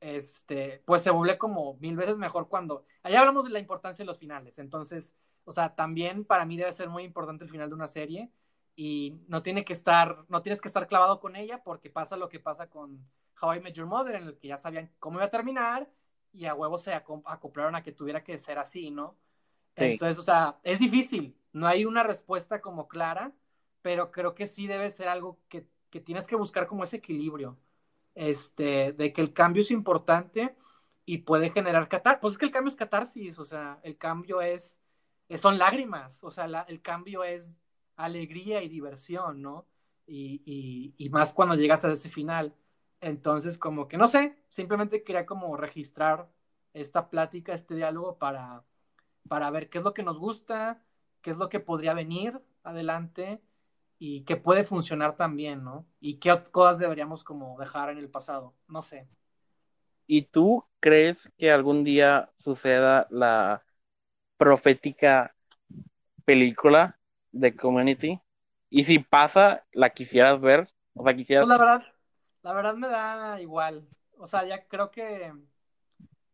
[0.00, 4.06] este, pues se vuelve como mil veces mejor cuando, allá hablamos de la importancia de
[4.06, 7.74] los finales, entonces, o sea, también para mí debe ser muy importante el final de
[7.74, 8.30] una serie
[8.76, 12.28] y no tiene que estar, no tienes que estar clavado con ella porque pasa lo
[12.28, 13.08] que pasa con
[13.40, 15.88] How I Met Your Mother, en el que ya sabían cómo iba a terminar
[16.36, 19.16] y a huevo se acoplaron a que tuviera que ser así, ¿no?
[19.76, 19.84] Sí.
[19.84, 23.32] Entonces, o sea, es difícil, no hay una respuesta como clara,
[23.82, 27.58] pero creo que sí debe ser algo que, que tienes que buscar como ese equilibrio,
[28.14, 30.54] este, de que el cambio es importante
[31.04, 34.42] y puede generar catarsis, pues es que el cambio es catarsis, o sea, el cambio
[34.42, 34.78] es,
[35.36, 37.54] son lágrimas, o sea, la, el cambio es
[37.96, 39.66] alegría y diversión, ¿no?
[40.06, 42.54] Y, y, y más cuando llegas a ese final.
[43.00, 46.28] Entonces, como que no sé, simplemente quería como registrar
[46.72, 48.64] esta plática, este diálogo para,
[49.28, 50.82] para ver qué es lo que nos gusta,
[51.22, 53.40] qué es lo que podría venir adelante
[53.98, 55.86] y qué puede funcionar también, ¿no?
[56.00, 59.08] Y qué cosas deberíamos como dejar en el pasado, no sé.
[60.06, 63.64] ¿Y tú crees que algún día suceda la
[64.36, 65.34] profética
[66.24, 66.98] película
[67.32, 68.20] de Community?
[68.70, 70.68] Y si pasa, ¿la quisieras ver?
[70.94, 71.46] O sea, quisieras...
[71.46, 71.86] Pues la verdad,
[72.46, 73.88] la verdad me da igual.
[74.18, 75.34] O sea, ya creo que.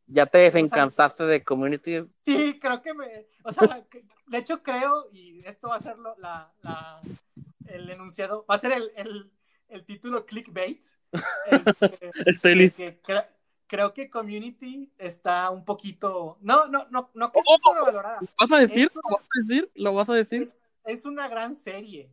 [0.07, 2.05] ¿Ya te desencantaste de Community?
[2.23, 3.07] Sí, creo que me.
[3.45, 3.83] O sea,
[4.27, 7.01] de hecho creo, y esto va a ser lo, la, la,
[7.67, 9.33] el enunciado, va a ser el, el,
[9.69, 10.85] el título clickbait.
[11.47, 12.83] Este, Estoy listo.
[13.03, 13.25] Cre
[13.67, 16.37] creo que Community está un poquito.
[16.43, 18.21] No, no, no, no que esté sobrevalorada.
[18.39, 18.91] ¿Vas a decir?
[18.95, 19.71] ¿Lo vas a decir?
[19.77, 20.43] ¿Lo vas a decir?
[20.43, 22.13] Es, es una gran serie.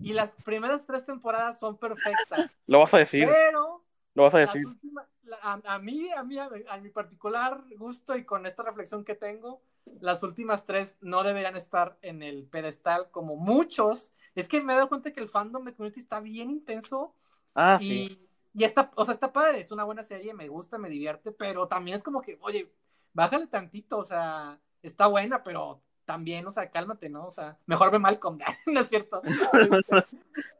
[0.00, 2.50] Y las primeras tres temporadas son perfectas.
[2.66, 3.28] Lo vas a decir.
[3.28, 3.84] Pero.
[4.14, 4.66] Lo vas a decir.
[4.66, 5.06] Últimas,
[5.42, 9.14] a, a, mí, a mí, a, a, mi particular gusto y con esta reflexión que
[9.14, 9.62] tengo,
[10.00, 14.14] las últimas tres no deberían estar en el pedestal como muchos.
[14.34, 17.14] Es que me he dado cuenta que el fandom de Community está bien intenso.
[17.54, 18.28] Ah, y, sí.
[18.54, 21.68] Y está, o sea, está padre, es una buena serie, me gusta, me divierte, pero
[21.68, 22.72] también es como que, oye,
[23.12, 27.26] bájale tantito, o sea, está buena, pero también, o sea, cálmate, ¿no?
[27.26, 29.20] O sea, mejor ve Malcolm, ¿no es cierto?
[29.22, 30.06] Este,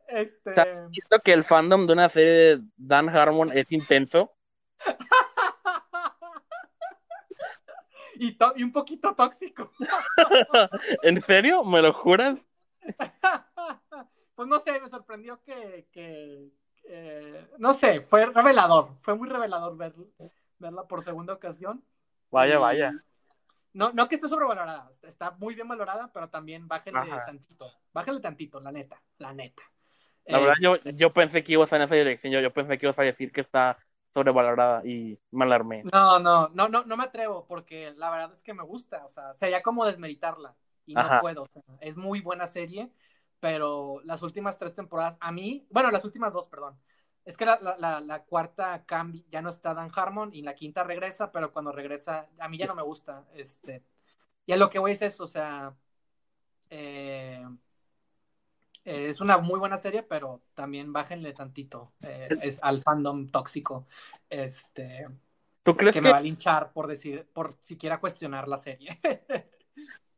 [0.08, 0.50] este...
[0.50, 4.30] O sea, visto que el fandom de una serie de Dan Harmon es intenso.
[8.16, 9.72] y, y, un poquito tóxico.
[11.02, 11.64] ¿En serio?
[11.64, 12.38] ¿Me lo juras?
[14.34, 16.50] pues no sé, me sorprendió que, que
[16.84, 19.94] eh, no sé, fue revelador, fue muy revelador ver,
[20.58, 21.82] verla por segunda ocasión.
[22.30, 23.04] Vaya, y, vaya.
[23.74, 27.26] No, no que esté sobrevalorada, está muy bien valorada, pero también bájenle Ajá.
[27.26, 29.62] tantito, bájenle tantito, la neta, la neta.
[30.26, 32.98] La verdad, yo, yo pensé que ibas en esa dirección, yo, yo pensé que ibas
[32.98, 33.78] a decir que está
[34.12, 35.84] sobrevalorada y me alarmé.
[35.92, 39.08] No, no, no, no, no me atrevo, porque la verdad es que me gusta, o
[39.08, 40.54] sea, sería como desmeritarla,
[40.86, 42.90] y no puedo, o sea, es muy buena serie,
[43.40, 46.78] pero las últimas tres temporadas, a mí, bueno, las últimas dos, perdón,
[47.28, 50.82] es que la, la, la, cuarta cambia, ya no está Dan Harmon y la quinta
[50.82, 53.26] regresa, pero cuando regresa, a mí ya no me gusta.
[53.34, 53.84] Este,
[54.46, 55.74] y a lo que voy es eso, o sea,
[56.70, 57.46] eh,
[58.82, 63.86] eh, es una muy buena serie, pero también bájenle tantito eh, es al fandom tóxico.
[64.30, 65.06] Este,
[65.62, 68.98] ¿Tú crees que, que me va a linchar por decir, por siquiera cuestionar la serie?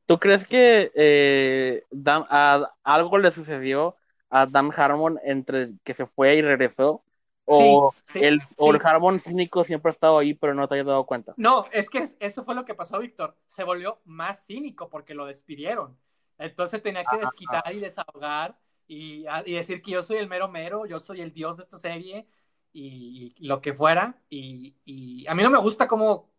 [0.07, 3.97] ¿Tú crees que eh, a, algo le sucedió
[4.31, 7.03] a Dan Harmon entre que se fue y regresó?
[7.45, 8.55] ¿O, sí, sí, el, sí.
[8.59, 11.35] o el Harmon cínico siempre ha estado ahí, pero no te hayas dado cuenta?
[11.37, 13.37] No, es que eso fue lo que pasó, Víctor.
[13.47, 15.99] Se volvió más cínico porque lo despidieron.
[16.39, 18.57] Entonces tenía que desquitar ah, y desahogar
[18.87, 21.79] y, y, decir que yo soy el mero mero, yo soy el dios de esta
[21.79, 22.27] serie
[22.73, 24.15] y, y lo que fuera.
[24.31, 26.31] Y, y, a mí no me gusta cómo,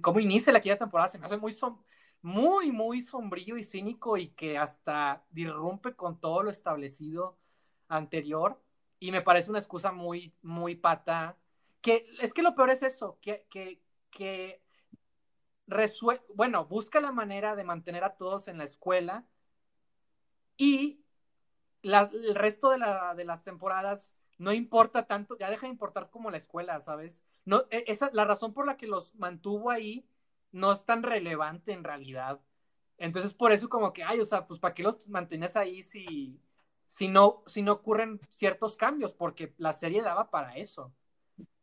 [0.00, 1.78] cómo inicia la quinta temporada, se me hace muy, som
[2.22, 7.38] muy, muy sombrío y cínico y que hasta disrumpe con todo lo establecido
[7.88, 8.60] anterior.
[8.98, 11.38] Y me parece una excusa muy, muy pata.
[11.80, 14.62] Que es que lo peor es eso, que, que, que
[15.66, 19.24] resuelve, bueno, busca la manera de mantener a todos en la escuela
[20.58, 21.02] y
[21.80, 26.10] la, el resto de, la, de, las temporadas no importa tanto, ya deja de importar
[26.10, 27.22] como la escuela, ¿sabes?
[27.44, 30.06] No, e, esa, la razón por la que los mantuvo ahí
[30.52, 32.40] no es tan relevante en realidad.
[32.98, 36.40] Entonces, por eso como que, ay, o sea, pues ¿para qué los mantenías ahí si,
[36.86, 40.92] si no, si no ocurren ciertos cambios, porque la serie daba para eso.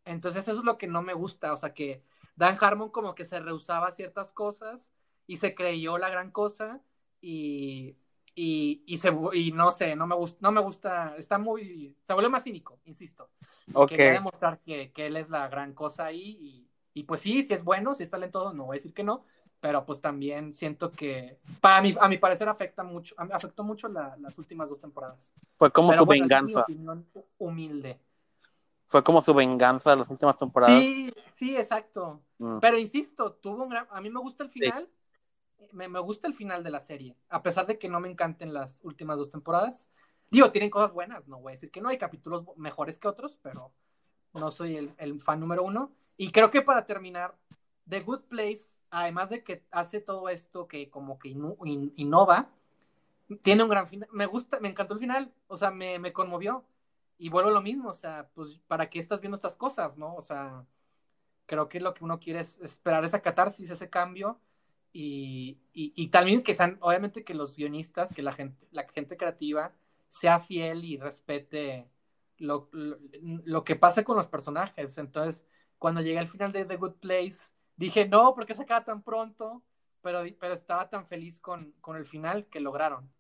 [0.06, 2.02] Entonces eso es lo que no me gusta, o sea que
[2.38, 4.94] Dan Harmon como que se rehusaba ciertas cosas
[5.26, 6.82] y se creyó la gran cosa
[7.20, 7.98] y,
[8.36, 12.14] y, y, se, y no sé, no me, gusta, no me gusta, está muy, se
[12.14, 13.30] vuelve más cínico, insisto.
[13.74, 13.98] Okay.
[13.98, 16.67] Quería demostrar que, que, él es la gran cosa ahí y,
[16.98, 19.24] y, pues sí, si es bueno, si es talentoso, no voy a decir que no,
[19.60, 24.18] pero pues también siento que, para mí, a mi parecer afecta mucho, afectó mucho la,
[24.18, 25.32] las últimas dos temporadas.
[25.58, 26.62] Fue como pero su bueno, venganza.
[26.62, 28.00] Es mi opinión humilde.
[28.88, 30.82] Fue como su venganza las últimas temporadas.
[30.82, 32.24] Sí, sí, exacto.
[32.40, 32.58] Mm.
[32.62, 34.90] Pero insisto, tuvo un gran, a mí me gusta el final.
[35.60, 35.66] Sí.
[35.74, 38.54] Me, me, gusta el final de la serie, a pesar de que no me encanten
[38.56, 39.88] las últimas dos temporadas.
[40.32, 43.38] Digo, tienen cosas buenas, no voy a decir que no, hay capítulos mejores que otros,
[43.42, 43.72] pero
[44.34, 45.92] no soy el, el fan número uno.
[46.18, 47.38] Y creo que para terminar,
[47.88, 52.50] The Good Place, además de que hace todo esto que como que in, in, innova,
[53.42, 54.10] tiene un gran final.
[54.12, 56.66] Me gusta, me encantó el final, o sea, me, me conmovió.
[57.20, 60.16] Y vuelvo a lo mismo, o sea, pues, ¿para qué estás viendo estas cosas, no?
[60.16, 60.66] O sea,
[61.46, 64.40] creo que lo que uno quiere es esperar esa catarsis, ese cambio.
[64.94, 69.18] Y, y, y, también que sean, obviamente que los guionistas, que la gente, la gente
[69.18, 69.74] creativa
[70.10, 71.90] sea fiel y respete
[72.38, 72.98] lo, lo,
[73.46, 74.98] lo que pasa con los personajes.
[74.98, 75.46] Entonces,
[75.80, 79.64] cuando llegué al final de The Good Place, dije, no, porque se acaba tan pronto,
[80.02, 83.12] pero, pero estaba tan feliz con, con el final que lograron.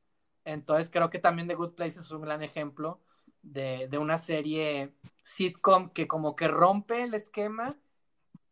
[0.45, 3.01] Entonces, creo que también The Good Place es un gran ejemplo
[3.41, 4.93] de, de una serie
[5.23, 7.75] sitcom que como que rompe el esquema,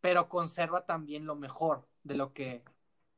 [0.00, 2.62] pero conserva también lo mejor de lo que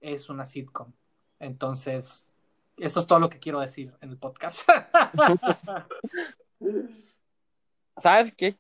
[0.01, 0.93] es una sitcom.
[1.39, 2.30] Entonces,
[2.76, 4.68] eso es todo lo que quiero decir en el podcast.
[8.03, 8.57] ¿Sabes qué?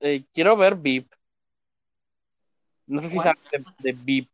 [0.00, 1.12] Eh, quiero ver VIP.
[2.90, 4.30] No sé si sabes de, de VIP.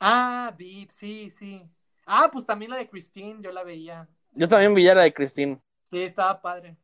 [0.00, 1.62] Ah, VIP, sí, sí.
[2.06, 4.08] Ah, pues también la de Christine, yo la veía.
[4.32, 5.60] Yo también vi la de Christine.
[5.90, 6.76] Sí, estaba padre.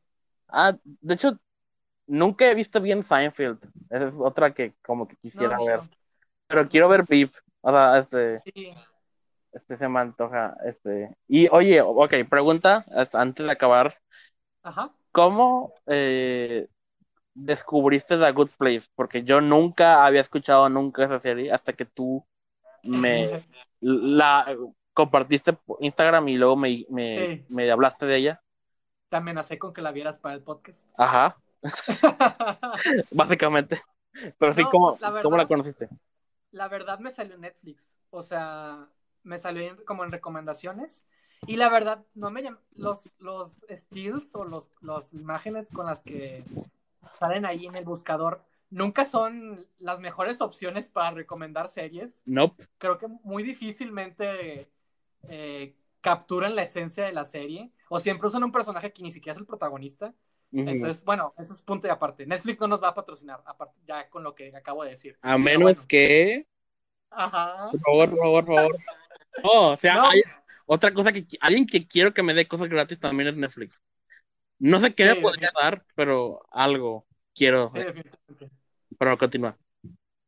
[0.48, 1.38] Ah, de hecho,
[2.06, 3.58] nunca he visto bien Seinfeld.
[3.90, 5.78] Esa es otra que como que quisiera No, ver.
[5.80, 5.88] no.
[6.46, 7.32] Pero quiero ver VIP.
[7.60, 8.74] O sea, este, Sí.
[9.52, 10.56] este se me antoja.
[10.64, 11.16] Este.
[11.28, 13.98] Y oye, ok, pregunta antes de acabar.
[14.62, 14.92] Ajá.
[15.12, 16.68] ¿Cómo eh,
[17.36, 18.88] descubriste The Good Place?
[18.94, 22.24] Porque yo nunca había escuchado nunca esa serie hasta que tú
[22.82, 23.44] me
[23.80, 24.56] la
[24.94, 27.44] compartiste por Instagram y luego me, me, Sí.
[27.48, 28.42] me hablaste de ella.
[29.10, 30.88] Te amenacé con que la vieras para el podcast.
[30.96, 31.36] Ajá,
[33.10, 33.80] básicamente.
[34.38, 35.88] Pero sí, No, ¿cómo la verdad- ¿cómo la conociste?
[36.52, 37.98] la verdad me salió en Netflix.
[38.10, 38.88] O sea,
[39.22, 41.06] me salió en- como en recomendaciones.
[41.46, 46.02] Y la verdad, no me llam- los, los stills o los, las imágenes con las
[46.02, 46.44] que
[47.18, 52.22] salen ahí en el buscador nunca son las mejores opciones para recomendar series.
[52.24, 52.64] Nope.
[52.78, 54.68] Creo que muy difícilmente
[55.28, 57.70] eh, capturan la esencia de la serie.
[57.88, 60.12] O siempre usan un personaje que ni siquiera es el protagonista.
[60.52, 62.24] Entonces, bueno, eso es punto y aparte.
[62.24, 65.18] Netflix no nos va a patrocinar, aparte, ya con lo que acabo de decir.
[65.20, 65.84] A menos bueno.
[65.86, 66.46] que.
[67.10, 67.68] Ajá.
[67.72, 68.76] Por favor, por favor, por favor.
[69.44, 70.08] O sea, No.
[70.08, 70.22] hay
[70.64, 73.82] otra cosa que alguien que quiero que me dé cosas gratis también es Netflix.
[74.58, 77.72] No sé qué Sí, me podría dar, pero algo quiero.
[77.72, 78.50] Sí, definitivamente.
[78.98, 79.56] Pero continúa.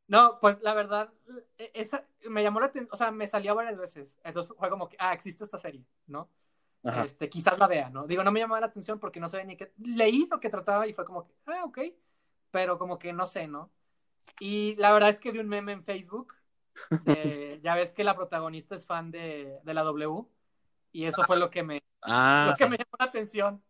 [0.07, 1.13] No, pues la verdad,
[1.59, 4.19] e- esa me llamó la atención, o sea, me salió varias veces.
[4.25, 6.31] Entonces fue como que, ah, existe esta serie, ¿no?
[6.85, 7.05] Ajá.
[7.07, 8.07] Este, quizás la vea, ¿no?
[8.07, 9.73] Digo, no me llamaba la atención porque no sabía ni qué.
[9.79, 11.79] Leí lo que trataba y fue como que, ah, ok.
[12.51, 13.71] Pero como que no sé, ¿no?
[14.41, 16.35] Y la verdad es que vi un meme en Facebook.
[17.01, 20.27] de- ya ves que la protagonista es fan de, de la W.
[20.93, 23.63] Y eso fue lo que me, Ah, lo que me llamó la atención.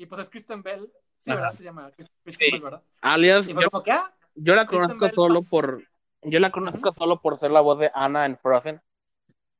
[0.00, 0.90] Y pues es Kristen Bell.
[1.18, 1.40] Sí, Ajá.
[1.42, 1.56] ¿verdad?
[1.58, 2.52] Se llama Kristen Kristen Sí.
[2.52, 2.82] Bell, ¿verdad?
[3.02, 5.84] alias, Y yo, fue como que, ah, yo la Kristen conozco Bell solo por.
[6.22, 8.80] Yo la conozco solo por ser la voz de Anna en Frozen.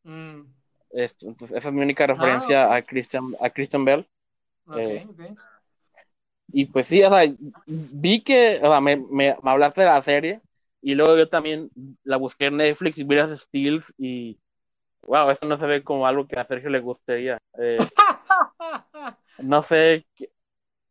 [0.05, 0.41] mm,
[0.93, 2.73] Es- entonces, esa es mi única referencia ok.
[2.73, 4.09] a Christian, a Kristen Bell.
[4.67, 5.07] ok, Eh.
[6.53, 7.31] Y pues sí, o sea,
[7.67, 10.41] vi que, o sea, me, me, me hablaste de la serie
[10.81, 11.71] y luego yo también
[12.03, 14.39] la busqué en Netflix y vi las Steels y,
[15.03, 17.37] wow, esto no se ve como algo que a Sergio le gustaría.
[17.59, 17.77] Eh,
[19.43, 20.07] no sé,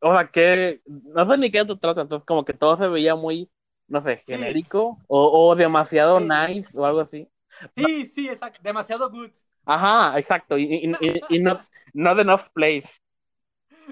[0.02, 3.16] o sea, que, no sé ni qué se trata, entonces como que todo se veía
[3.16, 3.52] muy,
[3.88, 4.28] no sé, Sí.
[4.28, 6.22] genérico o, o demasiado Sí.
[6.22, 7.30] nice o algo así.
[7.76, 8.60] Sí, sí, exacto.
[8.64, 9.32] Demasiado good.
[9.66, 11.62] Ajá, exacto, y, y, y, y not,
[11.94, 12.90] not enough place.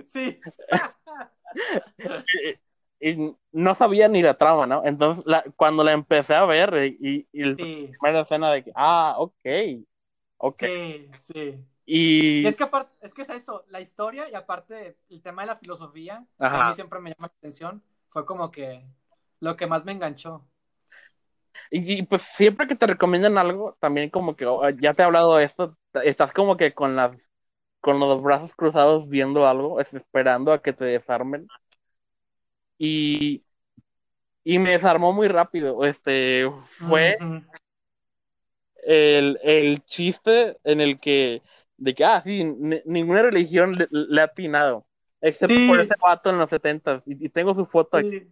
[0.05, 0.45] Sí.
[2.99, 4.83] Y, no sabía ni la trama, ¿no?
[4.85, 8.63] Entonces, la- cuando la empecé a ver eh, y, y la Sí, primera escena de
[8.63, 9.35] que, ah, ok,
[10.37, 10.63] ok.
[10.63, 11.65] sí, sí.
[11.87, 15.41] Y, Y es que aparte, es que es eso, la historia y aparte el tema
[15.43, 18.85] de la filosofía, que a mí siempre me llama la atención, fue como que
[19.39, 20.45] lo que más me enganchó.
[21.71, 25.05] y, y, pues siempre que te recomiendan algo, también como que oh, ya te he
[25.05, 27.31] hablado de esto, estás como que con las
[27.81, 31.47] con los brazos cruzados viendo algo, es- esperando a que te desarmen.
[32.77, 33.43] Y,
[34.43, 35.85] y me desarmó muy rápido.
[35.85, 36.49] Este
[36.87, 37.17] fue
[38.83, 41.41] el, el chiste en el que,
[41.77, 44.85] de que, ah, sí, ni- ninguna religión le, le ha atinado,
[45.21, 45.67] excepto Sí.
[45.67, 48.19] por ese vato en los 70 y, y tengo su foto aquí.
[48.19, 48.27] Sí.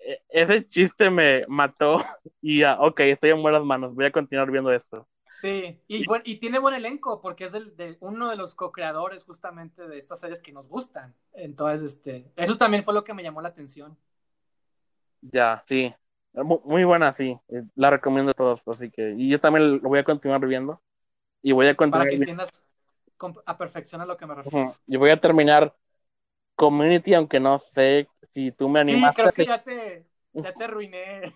[0.00, 1.96] E- Ese chiste me mató
[2.40, 5.06] y ya, ok, estoy en buenas manos, voy a continuar viendo esto.
[5.40, 9.24] Sí, y, buen- y tiene buen elenco porque es del, de uno de los co-creadores
[9.24, 11.14] justamente de estas series que nos gustan.
[11.32, 13.96] Entonces, este, eso también fue lo que me llamó la atención.
[15.22, 15.94] Ya, sí,
[16.32, 19.88] Mu- muy buena, sí, eh, la recomiendo a todos, así que, y yo también lo
[19.88, 20.80] voy a continuar viendo
[21.42, 22.50] y voy a Para continuar, que vi- entiendas
[23.16, 24.66] con- a perfección a lo que me refiero.
[24.66, 25.74] Ujú, y voy a terminar
[26.56, 30.64] Community, aunque no sé si tú me Sí, animaste, creo que ya te, ya te
[30.64, 31.34] arruiné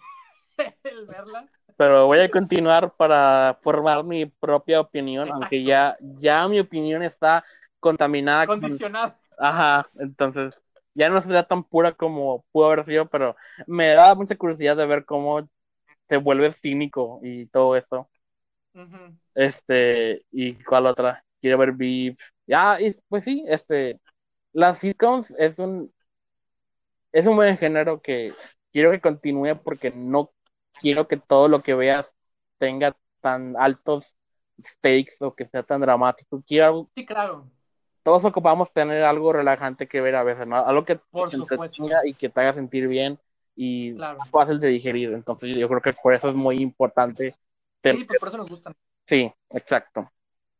[0.84, 1.48] el verla.
[1.76, 7.44] pero voy a continuar para formar mi propia opinión, aunque ya, ya mi opinión está
[7.80, 9.14] contaminada con, Condicionado.
[9.38, 10.54] ajá, entonces
[10.94, 13.36] ya no será tan pura como pudo haber sido, pero
[13.66, 15.48] me da mucha curiosidad de ver cómo
[16.08, 18.08] se vuelve cínico y todo eso.
[19.34, 22.16] Este, y cuál otra, quiero ver Beef.
[22.46, 24.00] Ya, y pues sí, este,
[24.52, 25.92] las sitcoms es un,
[27.12, 28.32] es un buen género que
[28.72, 30.30] quiero que continúe porque no
[30.80, 32.12] quiero que todo lo que veas
[32.58, 34.16] tenga tan altos
[34.62, 36.42] stakes o que sea tan dramático.
[36.46, 37.46] Quiero, Sí, claro.
[38.02, 40.56] todos ocupamos tener algo relajante que ver a veces, ¿no?
[40.56, 43.18] Algo que Por te entretenga y que te haga sentir bien
[43.56, 44.18] y Claro.
[44.30, 45.12] fácil de digerir.
[45.12, 47.34] Entonces yo creo que por eso es muy importante.
[47.84, 48.74] Ter- Sí, pues por eso nos gustan.
[49.06, 50.10] Sí, exacto.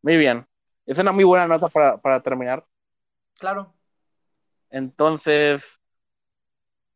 [0.02, 0.46] Muy bien.
[0.84, 2.64] Es una muy buena nota para, para terminar.
[3.38, 3.72] Claro.
[4.68, 5.64] Entonces,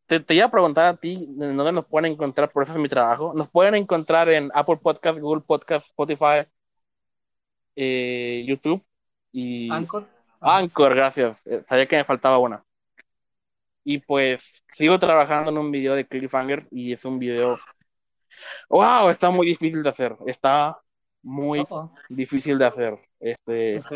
[0.05, 2.51] te, te iba a preguntar a ti, ¿de ¿dónde nos pueden encontrar?
[2.51, 3.33] Por eso es mi trabajo.
[3.35, 6.45] Nos pueden encontrar en Apple Podcast, Google Podcast, Spotify,
[7.75, 8.83] eh, YouTube
[9.31, 10.05] y Anchor.
[10.41, 11.45] Anchor, gracias.
[11.47, 12.63] Eh, Sabía que me faltaba una.
[13.83, 17.57] Y pues sigo trabajando en un video de Cliffhanger y es un video...
[18.69, 19.09] ¡Wow!
[19.09, 20.15] Está muy difícil de hacer.
[20.25, 20.79] Está
[21.21, 21.65] muy
[22.09, 22.99] difícil de hacer.
[23.19, 23.91] Este, ok.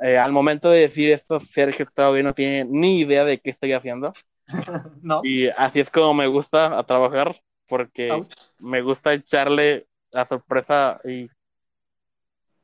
[0.00, 3.72] eh, al momento de decir esto, Sergio todavía no tiene ni idea de qué estoy
[3.72, 4.12] haciendo.
[5.02, 5.20] no.
[5.24, 7.36] Y así es como me gusta a trabajar,
[7.68, 8.34] porque Ouch.
[8.58, 11.28] me gusta echarle la sorpresa y...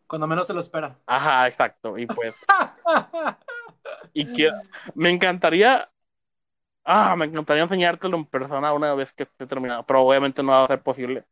[0.07, 0.97] Cuando menos se lo espera.
[1.07, 1.99] Ajá, exacto.
[1.99, 2.35] Y pues,
[4.13, 4.51] y que
[4.95, 5.89] me encantaría...
[6.87, 10.65] Ah, me encantaría enseñártelo en persona una vez que esté terminado, pero obviamente no va
[10.65, 11.25] a ser posible.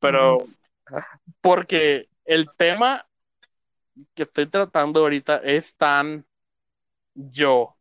[0.00, 0.38] Pero,
[1.40, 3.06] porque el tema
[4.14, 6.26] que estoy tratando ahorita es tan
[7.14, 7.76] yo,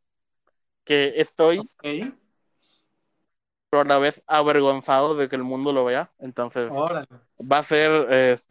[0.86, 1.86] que estoy Ok.
[3.70, 6.12] pero a la vez avergonzado de que el mundo lo vea.
[6.20, 7.08] Entonces, Órale.
[7.40, 7.92] va a ser,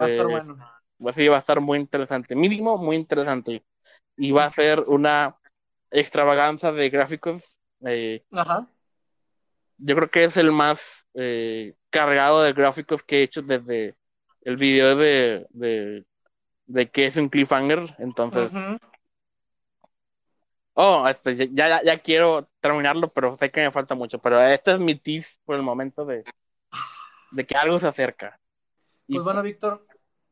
[0.01, 0.57] Va a este, estar bueno.
[0.99, 3.65] pues sí, va a estar muy interesante, mínimo muy interesante.
[4.17, 5.37] Y va a ser una
[5.91, 7.59] extravaganza de gráficos.
[7.87, 8.69] Eh, Ajá.
[9.79, 13.97] yo creo que es el más eh, cargado de gráficos que he hecho desde
[14.43, 16.05] el video de, de,
[16.67, 17.95] de que es un cliffhanger.
[17.99, 18.53] Entonces,
[20.75, 24.19] oh, este, ya, ya, ya quiero terminarlo, pero sé que me falta mucho.
[24.19, 26.25] Pero este es mi tips por el momento de,
[27.33, 28.39] de que algo se acerca.
[29.07, 29.87] Y, Pues bueno, Víctor,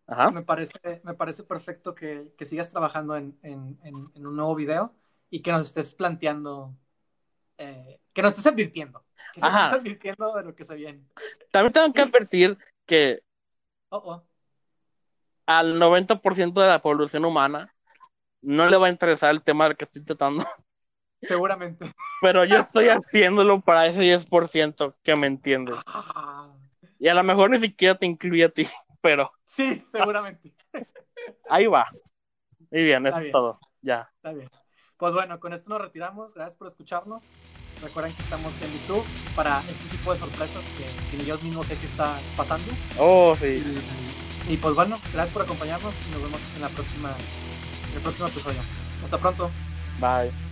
[0.06, 0.30] ajá.
[0.30, 4.54] me parece, me parece perfecto que, que sigas trabajando en, en- en- en un nuevo
[4.54, 4.94] video
[5.30, 6.74] y que nos estés planteando,
[7.62, 9.64] eh, que nos estés advirtiendo, que nos Ajá.
[9.66, 11.04] estés advirtiendo de lo que se viene.
[11.50, 13.22] También tengo que advertir que
[13.90, 14.22] Oh, oh.
[15.46, 17.74] al 90% de la población humana
[18.40, 20.44] no le va a interesar el tema del que estoy tratando,
[21.22, 21.92] Seguramente.
[22.20, 25.72] pero yo estoy haciéndolo para ese 10% que me entiende.
[25.86, 26.52] Ah,
[26.98, 28.66] Y a lo mejor ni siquiera te incluye a ti,
[29.00, 30.54] pero sí, seguramente.
[31.48, 31.86] ahí va.
[32.70, 33.60] Muy bien, eso es todo.
[33.82, 34.10] Ya.
[34.16, 34.48] Está bien.
[35.02, 36.32] Pues bueno, con esto nos retiramos.
[36.32, 37.24] Gracias por escucharnos.
[37.82, 41.64] Recuerden que estamos en YouTube para este tipo de sorpresas que, que ni yo mismo
[41.64, 42.72] sé qué está pasando.
[43.00, 43.64] Oh, sí.
[44.48, 47.10] Y, y pues bueno, gracias por acompañarnos y nos vemos en la próxima,
[47.90, 48.60] en el próximo episodio.
[49.02, 49.50] Hasta pronto.
[49.98, 50.51] Bye.